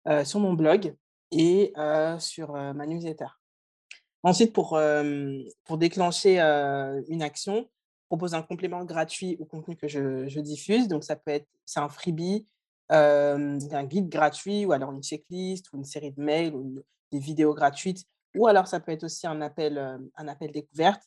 heu, 0.08 0.24
sur 0.24 0.40
mon 0.40 0.54
blog 0.54 0.94
et 1.30 1.72
heu, 1.76 2.18
sur, 2.18 2.52
ma 2.52 2.86
newsletter. 2.86 3.26
Ensuite 4.22 4.54
pour, 4.54 4.78
déclencher, 5.76 6.40
une 7.08 7.22
action, 7.22 7.68
propose 8.08 8.34
un 8.34 8.42
complément 8.42 8.84
gratuit 8.84 9.36
au 9.38 9.44
contenu 9.44 9.76
que 9.76 9.88
je 9.88 10.40
diffuse. 10.40 10.88
Donc 10.88 11.04
ça 11.04 11.16
peut 11.16 11.32
être 11.32 11.46
un 11.76 11.88
freebie, 11.88 12.46
un 12.88 13.84
guide 13.84 14.08
gratuit 14.08 14.64
ou 14.64 14.72
alors 14.72 14.92
une 14.92 15.02
checklist 15.02 15.72
ou 15.72 15.76
une 15.76 15.84
série 15.84 16.12
de 16.12 16.22
mails 16.22 16.54
ou 16.54 16.82
des 17.12 17.18
vidéos 17.18 17.54
gratuites 17.54 18.04
ou 18.34 18.46
alors 18.46 18.66
ça 18.66 18.80
peut 18.80 18.92
être 18.92 19.04
aussi 19.04 19.26
un 19.26 19.40
appel, 19.40 19.78
un 20.16 20.28
appel 20.28 20.52
découverte 20.52 21.02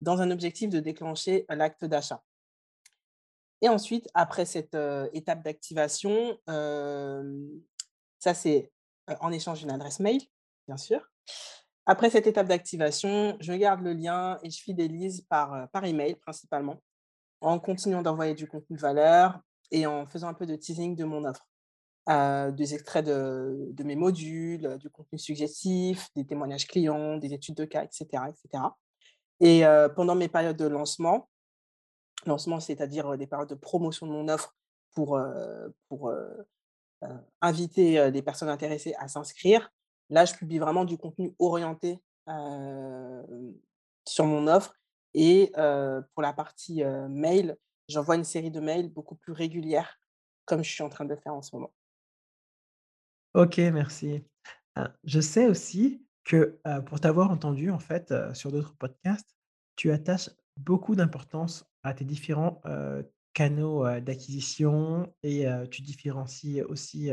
dans 0.00 0.20
un 0.20 0.30
objectif 0.30 0.70
de 0.70 0.80
déclencher 0.80 1.44
l'acte 1.48 1.84
d'achat. 1.84 2.22
Et 3.64 3.68
ensuite, 3.70 4.10
après 4.12 4.44
cette, 4.44 4.76
étape 5.14 5.42
d'activation, 5.42 6.38
ça 6.46 8.34
c'est, 8.34 8.70
en 9.20 9.32
échange 9.32 9.60
d'une 9.60 9.70
adresse 9.70 10.00
mail, 10.00 10.20
bien 10.68 10.76
sûr. 10.76 11.00
Après 11.86 12.10
cette 12.10 12.26
étape 12.26 12.46
d'activation, 12.46 13.38
je 13.40 13.54
garde 13.54 13.80
le 13.80 13.94
lien 13.94 14.38
et 14.42 14.50
je 14.50 14.62
fidélise 14.62 15.22
par, 15.30 15.70
par 15.70 15.82
email 15.86 16.14
principalement, 16.16 16.82
en 17.40 17.58
continuant 17.58 18.02
d'envoyer 18.02 18.34
du 18.34 18.46
contenu 18.46 18.76
de 18.76 18.82
valeur 18.82 19.40
et 19.70 19.86
en 19.86 20.06
faisant 20.06 20.28
un 20.28 20.34
peu 20.34 20.44
de 20.44 20.56
teasing 20.56 20.94
de 20.94 21.04
mon 21.04 21.24
offre. 21.24 21.48
Des 22.54 22.74
extraits 22.74 23.06
de 23.06 23.70
de 23.72 23.82
mes 23.82 23.96
modules, 23.96 24.76
du 24.76 24.90
contenu 24.90 25.18
suggestif, 25.18 26.10
des 26.14 26.26
témoignages 26.26 26.66
clients, 26.66 27.16
des 27.16 27.32
études 27.32 27.54
de 27.54 27.64
cas 27.64 27.84
et 27.84 27.88
cetera 27.90 28.28
et 29.40 29.64
pendant 29.96 30.14
mes 30.14 30.28
périodes 30.28 30.58
de 30.58 30.66
lancement 30.66 31.30
lancement, 32.28 32.60
c'est-à-dire, 32.60 33.16
des 33.16 33.26
périodes 33.26 33.48
de 33.48 33.54
promotion 33.54 34.06
de 34.06 34.12
mon 34.12 34.28
offre 34.28 34.54
pour, 34.94 35.20
pour, 35.88 36.12
inviter, 37.40 38.10
des 38.10 38.22
personnes 38.22 38.48
intéressées 38.48 38.94
à 38.98 39.08
s'inscrire. 39.08 39.70
Là, 40.10 40.24
je 40.24 40.34
publie 40.34 40.58
vraiment 40.58 40.84
du 40.84 40.96
contenu 40.96 41.34
orienté, 41.38 42.02
sur 44.06 44.26
mon 44.26 44.46
offre 44.46 44.74
et 45.14 45.52
pour 46.14 46.22
la 46.22 46.32
partie, 46.32 46.82
mail, 47.08 47.56
j'envoie 47.88 48.16
une 48.16 48.24
série 48.24 48.50
de 48.50 48.60
mails 48.60 48.90
beaucoup 48.90 49.16
plus 49.16 49.32
régulières, 49.32 49.98
comme 50.44 50.62
je 50.64 50.70
suis 50.70 50.82
en 50.82 50.88
train 50.88 51.04
de 51.04 51.16
faire 51.16 51.34
en 51.34 51.42
ce 51.42 51.54
moment. 51.54 51.72
OK, 53.34 53.58
merci. 53.58 54.22
Je 55.04 55.20
sais 55.20 55.46
aussi 55.46 56.04
que, 56.24 56.58
pour 56.86 57.00
t'avoir 57.00 57.30
entendu 57.30 57.70
en 57.70 57.78
fait, 57.78 58.14
sur 58.34 58.50
d'autres 58.50 58.74
podcasts, 58.76 59.34
tu 59.76 59.90
attaches 59.90 60.30
beaucoup 60.56 60.94
d'importance 60.94 61.64
à 61.84 61.94
tes 61.94 62.04
différents, 62.04 62.60
canaux, 63.34 63.84
d'acquisition 64.00 65.14
et 65.22 65.46
tu 65.70 65.82
différencies 65.82 66.62
aussi, 66.62 67.10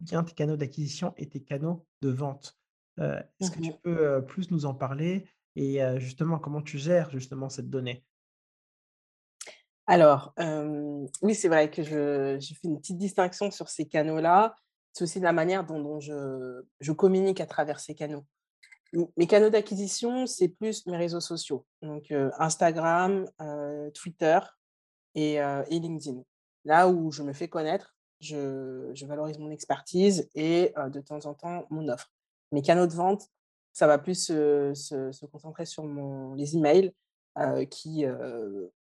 bien 0.00 0.24
tes 0.24 0.34
canaux 0.34 0.56
d'acquisition 0.56 1.12
et 1.16 1.28
tes 1.28 1.42
canaux 1.44 1.86
de 2.02 2.10
vente. 2.10 2.58
Est-ce 2.98 3.50
que 3.50 3.58
tu 3.60 3.70
Mmh 3.70 3.80
peux, 3.82 4.18
heu, 4.18 4.24
plus 4.24 4.50
nous 4.50 4.66
en 4.66 4.74
parler 4.74 5.28
et 5.56 5.78
justement 5.98 6.38
comment 6.38 6.62
tu 6.62 6.78
gères 6.78 7.10
justement 7.10 7.48
cette 7.48 7.70
donnée? 7.70 8.04
Alors, 9.86 10.34
oui, 11.22 11.34
c'est 11.34 11.48
vrai 11.48 11.70
que 11.70 11.82
je 11.82 12.38
je 12.40 12.54
fais 12.54 12.68
une 12.68 12.78
petite 12.80 12.98
distinction 12.98 13.50
sur 13.50 13.68
ces 13.68 13.86
canaux-là. 13.86 14.56
C'est 14.92 15.04
aussi 15.04 15.20
la 15.20 15.32
manière 15.32 15.64
dont 15.64 15.80
dont 15.82 16.00
je 16.00 16.62
je 16.80 16.92
communique 16.92 17.40
à 17.40 17.46
travers 17.46 17.80
ces 17.80 17.94
canaux. 17.94 18.24
Mes 19.16 19.26
canaux 19.26 19.50
d'acquisition, 19.50 20.26
c'est 20.26 20.48
plus 20.48 20.86
mes 20.86 20.96
réseaux 20.96 21.20
sociaux, 21.20 21.66
donc 21.82 22.12
Instagram, 22.38 23.26
Twitter 23.94 24.38
et 25.14 25.38
LinkedIn. 25.70 26.22
Là 26.64 26.88
où 26.88 27.10
je 27.10 27.22
me 27.22 27.32
fais 27.32 27.48
connaître, 27.48 27.94
je 28.20 29.06
valorise 29.06 29.38
mon 29.38 29.50
expertise 29.50 30.28
et 30.34 30.72
de 30.90 31.00
temps 31.00 31.24
en 31.26 31.34
temps, 31.34 31.66
mon 31.70 31.88
offre. 31.88 32.10
Mes 32.52 32.62
canaux 32.62 32.86
de 32.86 32.94
vente, 32.94 33.28
ça 33.72 33.86
va 33.86 33.98
plus 33.98 34.26
se 34.26 35.26
concentrer 35.26 35.66
sur 35.66 35.84
les 36.36 36.56
emails, 36.56 36.92
qui, 37.70 38.04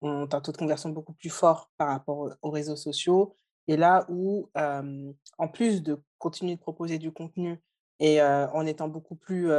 ont 0.03 0.29
un 0.31 0.41
taux 0.41 0.53
de 0.53 0.57
conversion 0.59 0.91
beaucoup 0.91 1.15
plus 1.15 1.31
fort 1.31 1.71
par 1.79 1.89
rapport 1.89 2.19
aux 2.19 2.31
aux 2.43 2.51
réseaux 2.51 2.77
sociaux 2.77 3.35
et 3.69 3.77
là 3.77 4.05
où, 4.09 4.51
en 4.55 5.49
plus 5.49 5.83
de 5.83 5.99
continuer 6.19 6.57
de 6.57 6.61
proposer 6.61 6.99
du 6.99 7.13
contenu 7.13 7.61
et 8.05 8.21
en 8.21 8.67
étant 8.67 8.89
beaucoup 8.89 9.15
plus, 9.15 9.51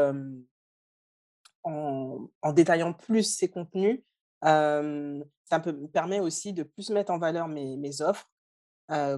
en 1.64 2.54
détaillant 2.54 2.94
plus 2.94 3.24
ces 3.24 3.50
contenus, 3.50 4.02
ça 4.42 4.82
me 4.84 5.88
permet 5.88 6.20
aussi 6.20 6.52
de 6.52 6.64
plus 6.64 6.90
mettre 6.90 7.12
en 7.12 7.18
valeur 7.18 7.48
mes 7.48 8.02
offres, 8.02 8.30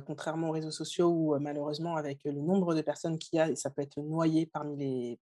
contrairement 0.06 0.50
aux 0.50 0.54
réseaux 0.54 0.72
sociaux 0.72 1.10
où, 1.10 1.36
heu, 1.36 1.40
malheureusement 1.40 1.96
avec 1.96 2.24
le 2.24 2.34
nombre 2.34 2.76
de 2.76 2.82
personnes 2.82 3.18
qu'il 3.18 3.38
y 3.38 3.40
a, 3.40 3.56
ça 3.56 3.72
peut 3.72 3.82
être 3.82 4.00
noyé 4.00 4.46
parmi 4.46 4.78
les 4.78 5.20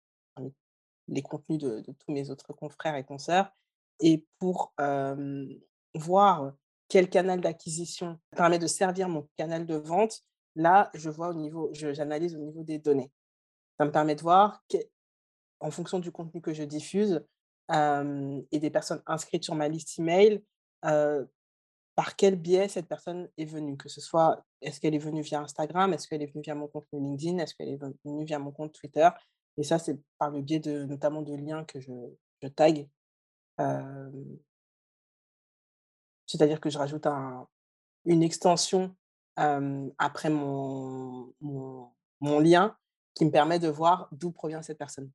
les 1.08 1.22
contenus 1.22 1.60
de 1.60 1.82
tous 1.82 2.12
mes 2.12 2.30
autres 2.30 2.54
confrères 2.54 2.96
et 2.96 3.04
consoeurs 3.04 3.52
et 4.00 4.26
pour, 4.40 4.74
voir 5.94 6.54
quel 6.88 7.10
canal 7.10 7.42
d'acquisition 7.42 8.18
permet 8.36 8.60
de 8.60 8.68
servir 8.68 9.10
mon 9.10 9.28
canal 9.38 9.66
de 9.66 9.76
vente, 9.76 10.22
là, 10.56 10.90
je 10.94 11.10
vois 11.10 11.30
au 11.30 11.34
niveau 11.34 11.70
j'analyse 11.74 12.36
au 12.36 12.40
niveau 12.40 12.64
des 12.64 12.80
données. 12.80 13.12
Ça 13.82 13.86
me 13.86 13.92
permet 13.92 14.14
de 14.14 14.22
voir 14.22 14.64
en 15.60 15.72
fonction 15.72 15.98
du 15.98 16.12
contenu 16.12 16.40
que 16.40 16.54
je 16.54 16.62
diffuse, 16.62 17.26
et 17.72 18.60
des 18.60 18.70
personnes 18.70 19.02
inscrites 19.08 19.44
sur 19.44 19.56
ma 19.56 19.68
liste 19.70 19.98
email, 19.98 20.44
par 20.84 22.16
quel 22.16 22.36
biais 22.36 22.68
cette 22.68 22.88
personne 22.88 23.28
est 23.40 23.46
venue? 23.46 23.78
Que 23.78 23.90
ce 23.90 24.00
soit, 24.00 24.46
est-ce 24.62 24.80
qu'elle 24.80 24.94
est 24.94 25.00
venue 25.00 25.24
via 25.24 25.42
Instagram? 25.42 25.94
Est-ce 25.94 26.08
qu'elle 26.08 26.22
est 26.22 26.28
venue 26.28 26.44
via 26.44 26.54
mon 26.54 26.68
compte 26.68 26.86
LinkedIn? 26.94 27.40
Est-ce 27.40 27.56
qu'elle 27.56 27.70
est 27.70 27.82
venue 28.06 28.24
via 28.24 28.38
mon 28.38 28.52
compte 28.52 28.72
Twitter? 28.72 29.10
Et 29.58 29.64
ça, 29.64 29.80
c'est 29.80 30.00
par 30.20 30.30
le 30.30 30.44
biais 30.44 30.60
de 30.60 30.84
notamment 30.84 31.24
de 31.24 31.34
liens 31.34 31.66
que 31.66 31.80
je 31.80 32.48
tag, 32.50 32.88
c'est-à-dire 36.28 36.62
que 36.62 36.70
je 36.70 36.78
rajoute 36.78 37.08
un 37.08 37.48
une 38.06 38.22
extension, 38.22 38.96
après 39.38 40.30
mon 40.30 41.34
mon 41.40 42.40
lien 42.40 42.78
qui 43.16 43.26
me 43.26 43.32
permet 43.32 43.60
de 43.60 43.68
voir 43.70 44.10
d'où 44.12 44.32
provient 44.32 44.62
cette 44.62 44.78
personne. 44.78 45.12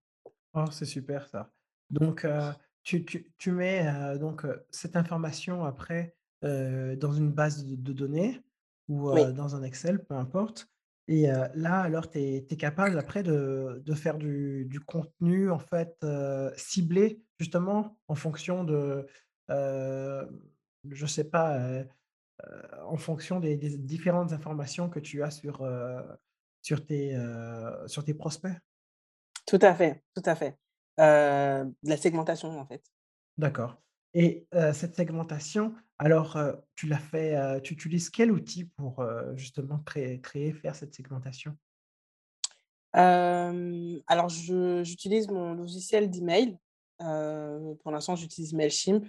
Oh, 0.54 0.64
c'est 0.70 0.84
super 0.86 1.28
ça. 1.28 1.52
Donc, 1.90 2.24
heu, 2.24 2.52
tu 2.82 3.04
tu 3.04 3.32
tu 3.38 3.52
mets, 3.52 3.86
heu, 3.86 4.18
donc, 4.18 4.44
heu, 4.44 4.66
cette 4.70 4.96
information 4.96 5.64
après, 5.64 6.16
dans 6.42 7.12
une 7.12 7.32
base 7.32 7.64
de 7.66 7.74
de 7.76 7.92
données 7.92 8.40
ou, 8.88 9.10
Oui, 9.10 9.26
dans 9.32 9.56
un 9.56 9.62
Excel, 9.62 10.04
peu 10.04 10.14
importe 10.14 10.68
et 11.08 11.26
là, 11.54 11.80
alors 11.82 12.10
tu 12.10 12.18
es 12.18 12.44
capable 12.58 12.98
après 12.98 13.22
de 13.22 13.80
de 13.84 13.94
faire 13.94 14.18
du 14.18 14.64
du 14.66 14.80
contenu 14.80 15.50
en 15.50 15.58
fait, 15.60 16.04
ciblé 16.56 17.22
justement 17.38 17.98
en 18.08 18.14
fonction 18.16 18.64
de, 18.64 19.06
je 19.48 21.06
sais 21.06 21.24
pas, 21.30 21.84
en 22.84 22.96
fonction 22.96 23.40
des 23.40 23.56
des 23.56 23.76
différentes 23.78 24.32
informations 24.32 24.88
que 24.88 25.00
tu 25.00 25.22
as 25.22 25.30
sur, 25.30 25.62
sur 26.66 26.84
tes, 26.84 27.14
heu, 27.14 27.86
sur 27.86 28.04
tes 28.04 28.12
prospects? 28.12 28.58
tout 29.46 29.58
à 29.62 29.74
fait, 29.74 30.02
tout 30.14 30.22
à 30.24 30.34
fait. 30.34 30.58
De 30.98 31.88
la 31.88 31.96
segmentation, 31.96 32.58
en 32.58 32.66
fait. 32.66 32.82
D'accord 33.38 33.80
et 34.14 34.46
heu, 34.54 34.72
cette 34.72 34.96
segmentation, 34.96 35.74
Alors, 35.98 36.38
tu 36.74 36.86
l'as 36.86 36.98
fait, 36.98 37.60
tu 37.62 37.74
utilises 37.74 38.08
quel 38.08 38.32
outil 38.32 38.64
pour, 38.64 39.04
justement 39.34 39.78
créer 39.80 40.20
créer, 40.22 40.52
faire 40.54 40.74
cette 40.74 40.94
segmentation? 40.94 41.56
Alors 42.92 44.28
j'utilise 44.28 45.28
mon 45.28 45.52
logiciel 45.54 46.10
d'email. 46.10 46.56
Pour 46.98 47.90
l'instant, 47.92 48.16
j'utilise 48.16 48.54
Mailchimp 48.54 49.04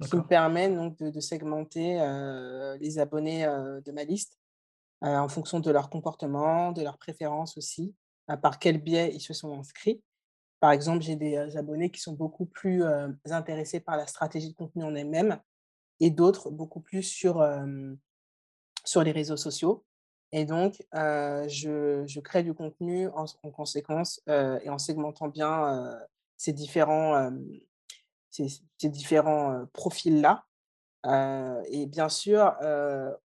qui 0.00 0.16
me 0.16 0.22
permet 0.22 0.68
donc 0.68 0.96
de 0.98 1.10
de 1.10 1.20
segmenter, 1.20 1.94
les 2.80 2.98
abonnés, 2.98 3.44
de 3.84 3.92
ma 3.92 4.04
liste, 4.04 4.38
heu, 5.04 5.08
en 5.08 5.28
fonction 5.28 5.60
de 5.60 5.70
leur 5.70 5.90
comportement, 5.90 6.72
de 6.72 6.82
leurs 6.82 6.98
préférences 6.98 7.56
aussi, 7.58 7.94
par 8.42 8.58
quel 8.58 8.78
biais 8.82 9.12
ils 9.14 9.20
se 9.20 9.34
sont 9.34 9.58
inscrits. 9.58 10.02
Par 10.60 10.72
exemple, 10.72 11.02
j'ai 11.04 11.16
des, 11.16 11.36
heu, 11.36 11.56
abonnés 11.58 11.90
qui 11.90 12.00
sont 12.00 12.14
beaucoup 12.14 12.46
plus, 12.46 12.82
heu, 12.84 13.16
intéressés 13.30 13.80
par 13.80 13.96
la 13.96 14.06
stratégie 14.06 14.50
de 14.50 14.54
contenu 14.56 14.84
en 14.84 14.94
elle-même 14.94 15.38
et 16.00 16.10
d'autres 16.10 16.50
beaucoup 16.50 16.80
plus 16.80 17.02
sur, 17.02 17.42
sur 18.84 19.02
les 19.02 19.12
réseaux 19.12 19.36
sociaux 19.36 19.84
et 20.32 20.44
donc 20.44 20.82
je 20.92 22.04
je 22.06 22.20
crée 22.20 22.42
du 22.42 22.54
contenu 22.54 23.08
en 23.08 23.26
conséquence, 23.52 24.20
et 24.28 24.68
en 24.68 24.78
segmentant 24.78 25.28
bien, 25.28 25.96
ces 26.36 26.52
différents, 26.52 27.30
ces 28.30 28.88
différents, 28.88 29.64
profils-là. 29.72 30.44
Et 31.04 31.86
bien 31.86 32.08
sûr, 32.08 32.54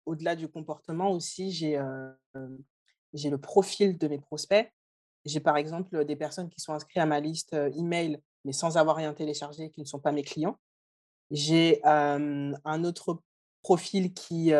au-delà 0.06 0.36
du 0.36 0.48
comportement 0.48 1.12
aussi, 1.12 1.52
j'ai, 1.52 1.82
j'ai 3.14 3.30
le 3.30 3.38
profil 3.38 3.98
de 3.98 4.08
mes 4.08 4.20
prospects. 4.20 4.72
J'ai 5.26 5.40
par 5.40 5.58
exemple, 5.58 6.06
des 6.06 6.16
personnes 6.16 6.50
qui 6.50 6.60
sont 6.60 6.74
inscrites 6.74 6.98
à 6.98 7.06
ma 7.06 7.20
liste, 7.20 7.54
email, 7.54 8.22
mais 8.46 8.54
sans 8.54 8.78
avoir 8.78 8.96
rien 8.96 9.14
téléchargé, 9.14 9.70
qui 9.70 9.82
ne 9.82 9.86
sont 9.86 10.00
pas 10.00 10.12
mes 10.12 10.24
clients. 10.24 10.58
J'ai, 11.32 11.82
un 11.86 12.84
autre 12.84 13.22
profil 13.62 14.14
qui, 14.14 14.52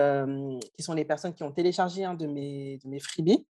qui 0.74 0.84
sont 0.84 0.94
les 0.94 1.06
personnes 1.06 1.34
qui 1.34 1.44
ont 1.44 1.52
téléchargé 1.52 2.06
un 2.06 2.14
de 2.14 2.28
mes 2.28 2.78
de 2.78 2.88
mes 2.88 3.00
freebies, 3.00 3.46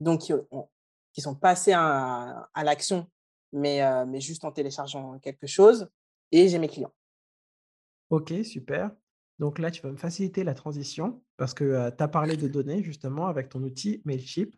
donc 0.00 0.22
qui 0.22 0.32
ont 0.32 0.68
qui 1.12 1.20
sont 1.20 1.34
passés 1.34 1.72
à 1.72 2.48
à 2.54 2.64
l'action, 2.64 3.08
mais 3.52 3.80
mais 4.06 4.20
juste 4.20 4.44
en 4.44 4.52
téléchargeant 4.52 5.18
quelque 5.18 5.46
chose 5.46 5.88
et 6.30 6.48
j'ai 6.48 6.58
mes 6.58 6.68
clients. 6.68 6.92
OK, 8.10 8.32
super. 8.44 8.90
Donc 9.38 9.58
là, 9.58 9.70
tu 9.70 9.82
vas 9.82 9.90
me 9.92 9.96
faciliter 9.96 10.44
la 10.44 10.54
transition 10.54 11.22
parce 11.36 11.54
que, 11.54 11.90
tu 11.90 12.02
as 12.02 12.08
parlé 12.08 12.36
de 12.36 12.48
données 12.48 12.82
justement 12.82 13.26
avec 13.28 13.48
ton 13.48 13.62
outil 13.62 14.02
Mailchimp. 14.04 14.54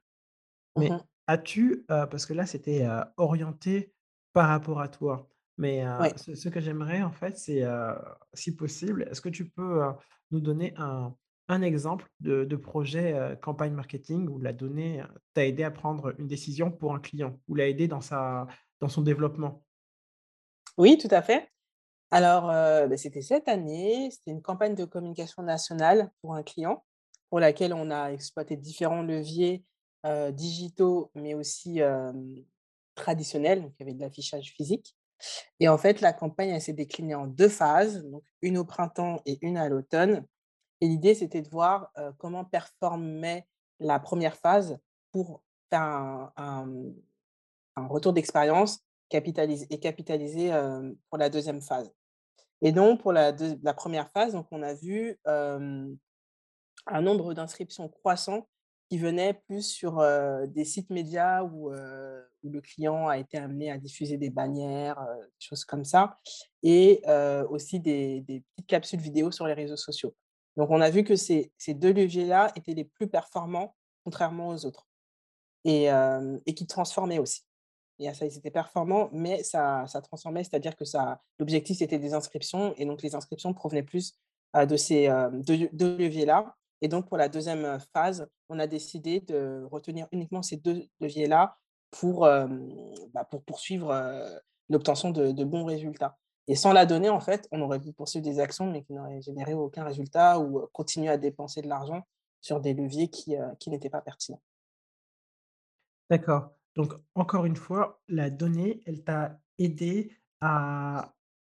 Mmh 0.76 0.80
Mais 0.80 0.90
as-tu, 1.26 1.84
parce 1.88 2.26
que 2.26 2.34
là, 2.34 2.46
c'était, 2.46 2.86
orienté 3.16 3.94
par 4.32 4.48
rapport 4.48 4.80
à 4.80 4.88
toi, 4.88 5.28
mais 5.58 5.84
Ouais. 5.98 6.14
ce 6.16 6.34
ce 6.34 6.48
que 6.48 6.60
j'aimerais 6.60 7.02
en 7.02 7.12
fait, 7.12 7.38
c'est, 7.38 7.64
si 8.34 8.56
possible, 8.56 9.04
est-ce 9.10 9.20
que 9.20 9.28
tu 9.28 9.48
peux, 9.50 9.82
nous 10.30 10.40
donner 10.40 10.74
un 10.76 11.14
un 11.48 11.62
exemple 11.62 12.08
de 12.20 12.44
de 12.44 12.56
projet, 12.56 13.38
campagne 13.42 13.72
marketing 13.74 14.28
où 14.28 14.38
la 14.40 14.52
donnée, 14.52 15.02
t'a 15.34 15.46
aidé 15.46 15.64
à 15.64 15.70
prendre 15.72 16.14
une 16.20 16.28
décision 16.28 16.70
pour 16.70 16.94
un 16.94 17.00
client 17.00 17.40
ou 17.48 17.54
l'a 17.56 17.68
aidé 17.68 17.88
dans 17.88 18.00
sa 18.00 18.46
dans 18.80 18.88
son 18.88 19.02
développement? 19.02 19.64
Oui, 20.78 20.98
tout 20.98 21.08
à 21.10 21.22
fait. 21.22 21.50
Alors, 22.10 22.46
bah, 22.46 22.96
c'était 22.96 23.22
cette 23.22 23.48
année, 23.48 24.10
c'était 24.10 24.32
une 24.32 24.42
campagne 24.42 24.74
de 24.74 24.84
communication 24.84 25.42
nationale 25.42 26.10
pour 26.20 26.34
un 26.34 26.42
client, 26.42 26.84
pour 27.28 27.40
laquelle 27.40 27.72
on 27.72 27.90
a 27.90 28.10
exploité 28.12 28.56
différents 28.56 29.02
leviers, 29.02 29.64
digitaux, 30.32 31.10
mais 31.14 31.34
aussi, 31.34 31.80
traditionnels, 32.94 33.62
donc 33.62 33.72
il 33.78 33.82
y 33.82 33.82
avait 33.84 33.94
de 33.94 34.00
l'affichage 34.00 34.52
physique. 34.56 34.96
Et 35.60 35.68
en 35.68 35.78
fait, 35.78 36.00
la 36.00 36.12
campagne, 36.12 36.58
s'est 36.60 36.72
déclinée 36.72 37.14
en 37.14 37.26
2 37.26 37.48
phases, 37.48 38.04
donc 38.06 38.24
une 38.42 38.58
au 38.58 38.64
printemps 38.64 39.20
et 39.26 39.38
une 39.42 39.56
à 39.56 39.68
l'automne. 39.68 40.26
Et 40.80 40.88
l'idée, 40.88 41.14
c'était 41.14 41.42
de 41.42 41.48
voir, 41.48 41.92
comment 42.18 42.44
performait 42.44 43.46
la 43.78 43.98
1re 43.98 44.34
phase 44.34 44.78
pour 45.12 45.42
faire 45.70 45.82
un 45.82 46.32
un, 47.76 47.86
retour 47.86 48.12
d'expérience 48.12 48.80
et 49.10 49.78
capitaliser, 49.80 50.50
pour 51.08 51.18
la 51.18 51.30
2e 51.30 51.60
phase 51.60 51.92
et 52.62 52.72
donc 52.72 53.00
pour 53.00 53.12
la 53.12 53.32
deux 53.32 53.54
1re 53.54 54.10
phase, 54.10 54.32
donc 54.32 54.46
on 54.50 54.62
a 54.62 54.74
vu, 54.74 55.18
un 55.24 57.02
nombre 57.02 57.34
d'inscriptions 57.34 57.88
croissant 57.88 58.48
qui 58.88 58.98
venait 58.98 59.34
plus 59.34 59.62
sur, 59.62 60.04
des 60.48 60.64
sites 60.64 60.90
médias 60.90 61.42
où, 61.44 61.70
le 61.70 62.60
client 62.62 63.06
a 63.06 63.18
été 63.18 63.36
amené 63.36 63.70
à 63.70 63.78
diffuser 63.78 64.16
des 64.16 64.30
bannières, 64.30 64.98
des 65.20 65.46
choses 65.46 65.64
comme 65.64 65.84
ça 65.84 66.16
et 66.62 67.02
aussi 67.48 67.80
des 67.80 68.24
petites 68.26 68.66
capsules 68.66 69.00
vidéo 69.00 69.30
sur 69.30 69.46
les 69.46 69.54
réseaux 69.54 69.76
sociaux. 69.76 70.14
Donc 70.56 70.70
on 70.70 70.80
a 70.80 70.90
vu 70.90 71.04
que 71.04 71.16
ces 71.16 71.52
2 71.68 71.92
leviers-là 71.92 72.52
étaient 72.56 72.74
les 72.74 72.84
plus 72.84 73.08
performants, 73.08 73.76
contrairement 74.04 74.48
aux 74.48 74.66
autres 74.66 74.86
et 75.64 76.54
qui 76.56 76.66
transformaient 76.66 77.18
aussi. 77.18 77.42
A 78.08 78.14
ça, 78.14 78.26
ils 78.26 78.36
étaient 78.36 78.50
performants, 78.50 79.08
mais 79.12 79.42
ça 79.42 79.84
ça 79.86 80.00
transformait, 80.00 80.44
c'est-à-dire 80.44 80.76
que 80.76 80.84
ça 80.84 81.20
l'objectif, 81.38 81.78
c'était 81.78 81.98
des 81.98 82.14
inscriptions 82.14 82.74
et 82.76 82.84
donc 82.86 83.02
les 83.02 83.14
inscriptions 83.14 83.52
provenaient 83.54 83.82
plus, 83.82 84.14
heu, 84.56 84.66
de 84.66 84.76
ces, 84.76 85.08
2 85.32 85.68
2 85.72 85.96
leviers-là. 85.96 86.56
Et 86.82 86.88
donc 86.88 87.08
pour 87.08 87.16
la 87.18 87.28
2e, 87.28 87.64
heu, 87.64 87.78
phase, 87.92 88.28
on 88.48 88.58
a 88.58 88.66
décidé 88.66 89.20
de 89.20 89.66
retenir 89.70 90.06
uniquement 90.12 90.42
ces 90.42 90.56
2 90.56 90.86
leviers-là 91.00 91.56
pour, 91.90 92.28
hem, 92.28 92.68
bah, 93.12 93.24
pour 93.24 93.42
poursuivre, 93.44 93.92
l'obtention 94.68 95.10
de 95.10 95.44
bons 95.44 95.64
résultats. 95.64 96.16
Et 96.46 96.56
sans 96.56 96.72
la 96.72 96.86
donnée, 96.86 97.10
en 97.10 97.20
fait, 97.20 97.48
on 97.52 97.60
aurait 97.60 97.80
pu 97.80 97.92
poursuivre 97.92 98.24
des 98.24 98.40
actions, 98.40 98.70
mais 98.70 98.82
qui 98.82 98.92
n'auraient 98.92 99.20
généré 99.20 99.54
aucun 99.54 99.84
résultat 99.84 100.40
ou, 100.40 100.66
continuer 100.72 101.08
à 101.08 101.16
dépenser 101.16 101.62
de 101.62 101.68
l'argent 101.68 102.02
sur 102.40 102.60
des 102.60 102.74
leviers 102.74 103.08
qui, 103.08 103.36
qui 103.58 103.70
n'étaient 103.70 103.90
pas 103.90 104.00
pertinents. 104.00 104.40
D'accord, 106.10 106.50
donc 106.76 106.94
encore 107.14 107.46
une 107.46 107.56
fois, 107.56 108.02
la 108.08 108.30
donnée, 108.30 108.82
elle 108.86 109.02
t'a 109.02 109.40
aidé 109.58 110.16
à 110.40 111.14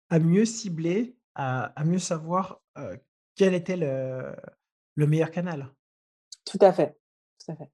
à 0.10 0.20
mieux 0.20 0.46
cibler, 0.46 1.18
à 1.34 1.66
à 1.80 1.84
mieux 1.84 2.00
savoir, 2.00 2.62
quel 3.36 3.54
était 3.54 3.78
le 3.78 4.36
le 4.96 5.08
meilleur 5.08 5.32
canal? 5.32 5.74
Tout 6.46 6.60
à 6.62 6.72
fait, 6.72 6.98
tout 7.44 7.52
à 7.52 7.56
fait. 7.56 7.72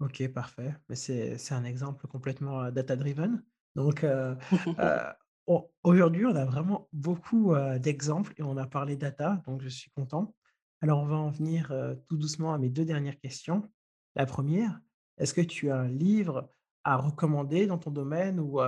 OK, 0.00 0.26
parfait, 0.32 0.74
mais 0.88 0.96
c'est 0.96 1.36
c'est 1.38 1.54
un 1.54 1.64
exemple 1.64 2.06
complètement, 2.06 2.64
heu, 2.64 2.72
data 2.72 2.96
driven 2.96 3.44
donc 3.76 4.04
aujourd'hui, 5.84 6.26
on 6.26 6.34
a 6.34 6.44
vraiment 6.44 6.88
beaucoup, 6.92 7.54
d'exemples 7.78 8.32
et 8.36 8.42
on 8.42 8.56
a 8.56 8.66
parlé 8.66 8.96
data, 8.96 9.42
donc 9.46 9.62
je 9.62 9.68
suis 9.68 9.90
content. 9.90 10.34
Alors 10.82 11.00
on 11.00 11.06
va 11.06 11.16
en 11.16 11.30
venir, 11.30 11.72
tout 12.08 12.16
doucement 12.16 12.54
à 12.54 12.58
mes 12.58 12.70
2 12.70 12.84
dernières 12.84 13.18
questions. 13.18 13.70
La 14.16 14.26
1re, 14.26 14.80
est-ce 15.18 15.34
que 15.34 15.40
tu 15.40 15.70
as 15.70 15.76
un 15.76 15.88
livre 15.88 16.50
à 16.84 16.96
recommander 16.96 17.66
dans 17.66 17.78
ton 17.78 17.90
domaine 17.90 18.40
ou 18.40 18.60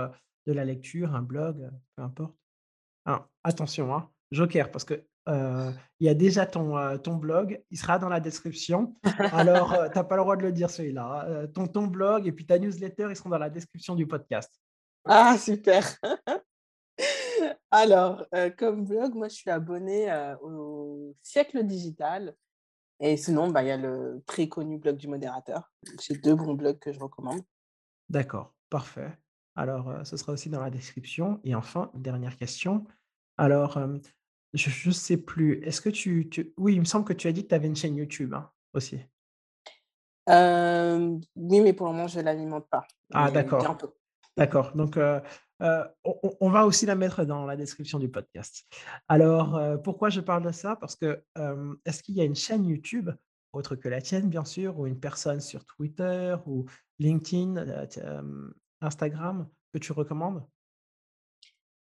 de 0.46 0.52
la 0.52 0.64
lecture, 0.64 1.14
un 1.14 1.22
blog, 1.22 1.70
peu 1.96 2.02
importe? 2.02 2.34
Attention, 3.44 3.94
hein, 3.94 4.10
joker 4.30 4.70
parce 4.70 4.84
que, 4.84 5.04
y 6.00 6.08
a 6.08 6.14
déjà 6.14 6.46
ton, 6.46 6.98
ton 6.98 7.16
blog, 7.16 7.62
il 7.70 7.78
sera 7.78 7.98
dans 7.98 8.08
la 8.08 8.20
description. 8.20 8.94
Alors, 9.32 9.74
heu, 9.74 9.90
tu 9.92 9.98
as 9.98 10.04
pas 10.04 10.16
le 10.16 10.22
droit 10.22 10.36
de 10.36 10.42
le 10.42 10.52
dire 10.52 10.70
celui-là, 10.70 11.26
hein, 11.26 11.46
ton 11.48 11.66
ton 11.66 11.86
blog 11.86 12.26
et 12.26 12.32
puis 12.32 12.46
ta 12.46 12.58
newsletter, 12.58 13.08
ils 13.10 13.16
seront 13.16 13.30
dans 13.30 13.38
la 13.38 13.50
description 13.50 13.94
du 13.94 14.06
podcast. 14.06 14.52
Ah 15.04 15.36
super! 15.38 15.84
Alors, 17.70 18.26
comme 18.58 18.84
blog, 18.84 19.14
moi 19.14 19.28
je 19.28 19.34
suis 19.34 19.50
abonnée, 19.50 20.08
au 20.42 21.14
Siècle 21.22 21.64
Digital 21.64 22.34
et 23.04 23.16
sinon, 23.16 23.50
bah, 23.50 23.64
il 23.64 23.66
y 23.66 23.72
a 23.72 23.76
le 23.76 24.22
très 24.26 24.48
connu 24.48 24.78
blog 24.78 24.96
du 24.96 25.08
modérateur. 25.08 25.72
C'est 25.98 26.22
2 26.22 26.36
bons 26.36 26.54
blogs 26.54 26.78
que 26.78 26.92
je 26.92 27.00
recommande. 27.00 27.40
D'accord, 28.08 28.54
parfait. 28.70 29.16
Alors, 29.54 30.06
ce 30.06 30.16
sera 30.16 30.32
aussi 30.32 30.48
dans 30.48 30.60
la 30.60 30.70
description 30.70 31.40
et 31.44 31.54
enfin, 31.54 31.90
dernière 31.94 32.36
question. 32.36 32.86
Alors, 33.36 33.78
je 34.54 34.70
je 34.70 34.90
sais 34.90 35.16
plus, 35.16 35.62
est-ce 35.64 35.80
que 35.80 35.90
tu 35.90 36.28
tu 36.30 36.52
oui, 36.56 36.74
il 36.74 36.80
me 36.80 36.84
semble 36.84 37.04
que 37.04 37.12
tu 37.12 37.28
as 37.28 37.32
dit 37.32 37.42
que 37.44 37.48
tu 37.48 37.54
avais 37.54 37.66
une 37.68 37.76
chaîne 37.76 37.96
YouTube, 37.96 38.34
hein, 38.34 38.50
aussi? 38.74 39.00
Hem, 40.26 41.20
oui, 41.36 41.60
mais 41.60 41.72
pour 41.72 41.86
le 41.88 41.92
moment, 41.94 42.06
je 42.06 42.20
l'alimente 42.20 42.68
pas, 42.70 42.86
Ah 43.12 43.26
mais 43.26 43.32
d'accord, 43.32 43.60
bientôt. 43.60 43.94
d'accord, 44.36 44.74
donc 44.76 44.96
on 44.96 45.92
on 46.04 46.36
on 46.40 46.50
va 46.50 46.64
aussi 46.66 46.86
la 46.86 46.94
mettre 46.94 47.24
dans 47.24 47.44
la 47.46 47.56
description 47.56 47.98
du 47.98 48.08
podcast. 48.08 48.64
Alors, 49.08 49.60
pourquoi 49.82 50.10
je 50.10 50.20
parle 50.20 50.44
de 50.44 50.52
ça? 50.52 50.76
Parce 50.76 50.96
que, 50.96 51.24
est-ce 51.84 52.02
qu'il 52.02 52.14
y 52.16 52.20
a 52.20 52.24
une 52.24 52.36
chaîne 52.36 52.66
YouTube, 52.66 53.10
autre 53.52 53.76
que 53.76 53.88
la 53.88 54.00
tienne 54.00 54.28
bien 54.28 54.44
sûr, 54.44 54.78
ou 54.78 54.86
une 54.86 54.98
personne 54.98 55.40
sur 55.40 55.64
Twitter 55.64 56.36
ou 56.46 56.64
LinkedIn, 56.98 57.86
t 57.86 58.00
hem, 58.00 58.52
Instagram, 58.80 59.48
que 59.72 59.78
tu 59.78 59.92
recommandes? 59.92 60.46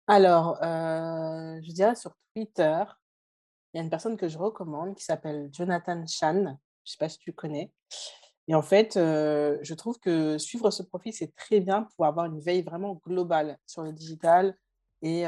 Alors, 0.07 0.59
heu, 0.63 1.61
je 1.63 1.73
dirais 1.73 1.95
sur 1.95 2.13
Twitter, 2.35 2.83
il 3.73 3.79
y 3.79 3.81
a 3.81 3.85
une 3.85 3.91
personne 3.91 4.17
que 4.17 4.29
je 4.29 4.39
recommande 4.39 4.97
qui 4.97 5.05
s'appelle 5.05 5.49
Jonathan 5.53 6.05
Chan, 6.07 6.59
je 6.85 6.93
sais 6.93 6.99
pas 6.99 7.09
si 7.09 7.19
tu 7.19 7.33
connais? 7.33 7.73
Et 8.49 8.55
en 8.57 8.63
fait, 8.63 8.95
je 8.97 9.75
trouve 9.75 10.01
que 10.01 10.37
suivre 10.39 10.73
ce 10.73 10.83
profil, 10.83 11.13
c'est 11.13 11.37
très 11.37 11.61
bien 11.61 11.87
pour 11.95 12.07
avoir 12.07 12.27
une 12.27 12.41
veille 12.41 12.63
vraiment 12.63 13.01
globale 13.07 13.57
sur 13.65 13.85
le 13.85 13.93
digital 13.93 14.57
et 15.03 15.23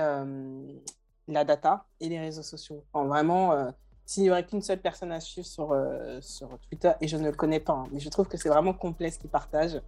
la 1.28 1.44
data 1.44 1.86
et 2.00 2.08
les 2.08 2.18
réseaux 2.18 2.42
sociaux. 2.42 2.84
Enfin 2.92 3.06
vraiment, 3.06 3.72
s'il 4.12 4.24
n'y 4.24 4.30
aurait 4.30 4.44
qu'une 4.44 4.60
seule 4.60 4.78
personne 4.78 5.10
à 5.10 5.20
suivre 5.20 5.46
sur, 5.46 5.72
euh, 5.72 6.18
sur 6.20 6.50
Twitter, 6.68 6.92
et 7.00 7.08
je 7.08 7.16
ne 7.16 7.24
le 7.24 7.32
connais 7.32 7.60
pas, 7.60 7.72
hein, 7.72 7.84
mais 7.92 7.98
je 7.98 8.10
trouve 8.10 8.28
que 8.28 8.36
c'est 8.36 8.50
vraiment 8.50 8.74
complet 8.74 9.10
ce 9.10 9.18
qu'il 9.18 9.30
partage, 9.30 9.80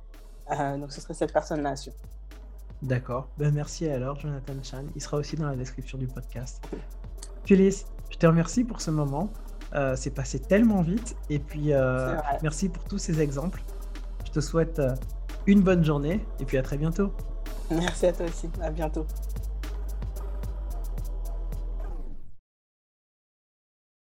euh, 0.51 0.79
donc 0.79 0.93
ce 0.93 1.03
serait 1.03 1.13
cette 1.13 1.33
personne-là 1.33 1.71
à 1.71 1.77
suivre. 1.77 1.97
D'accord. 2.81 3.29
Ben, 3.37 3.53
merci 3.53 3.87
alors, 3.87 4.19
Jonathan 4.19 4.55
Chan. 4.63 4.85
Il 4.97 5.03
sera 5.03 5.19
aussi 5.19 5.37
dans 5.37 5.47
la 5.47 5.57
description 5.57 5.99
du 5.99 6.07
podcast. 6.07 6.65
Phyllis, 7.45 7.85
je 8.09 8.17
te 8.17 8.27
remercie 8.27 8.65
pour 8.65 8.81
ce 8.81 8.91
moment. 8.91 9.29
Euh, 9.75 9.95
c'est 9.95 10.11
passé 10.11 10.39
tellement 10.39 10.81
vite. 10.81 11.17
Et 11.29 11.39
puis, 11.39 11.73
merci 12.43 12.71
pour 12.71 12.85
tous 12.85 12.99
ces 12.99 13.21
exemples. 13.21 13.63
Je 14.25 14.31
te 14.31 14.41
souhaite 14.41 14.81
une 15.47 15.61
bonne 15.61 15.85
journée 15.85 16.25
et 16.41 16.47
puis 16.47 16.57
à 16.57 16.63
très 16.63 16.79
bientôt. 16.79 17.13
Merci 17.71 18.07
à 18.07 18.13
toi 18.13 18.27
aussi. 18.27 18.49
À 18.63 18.71
bientôt. 18.71 19.07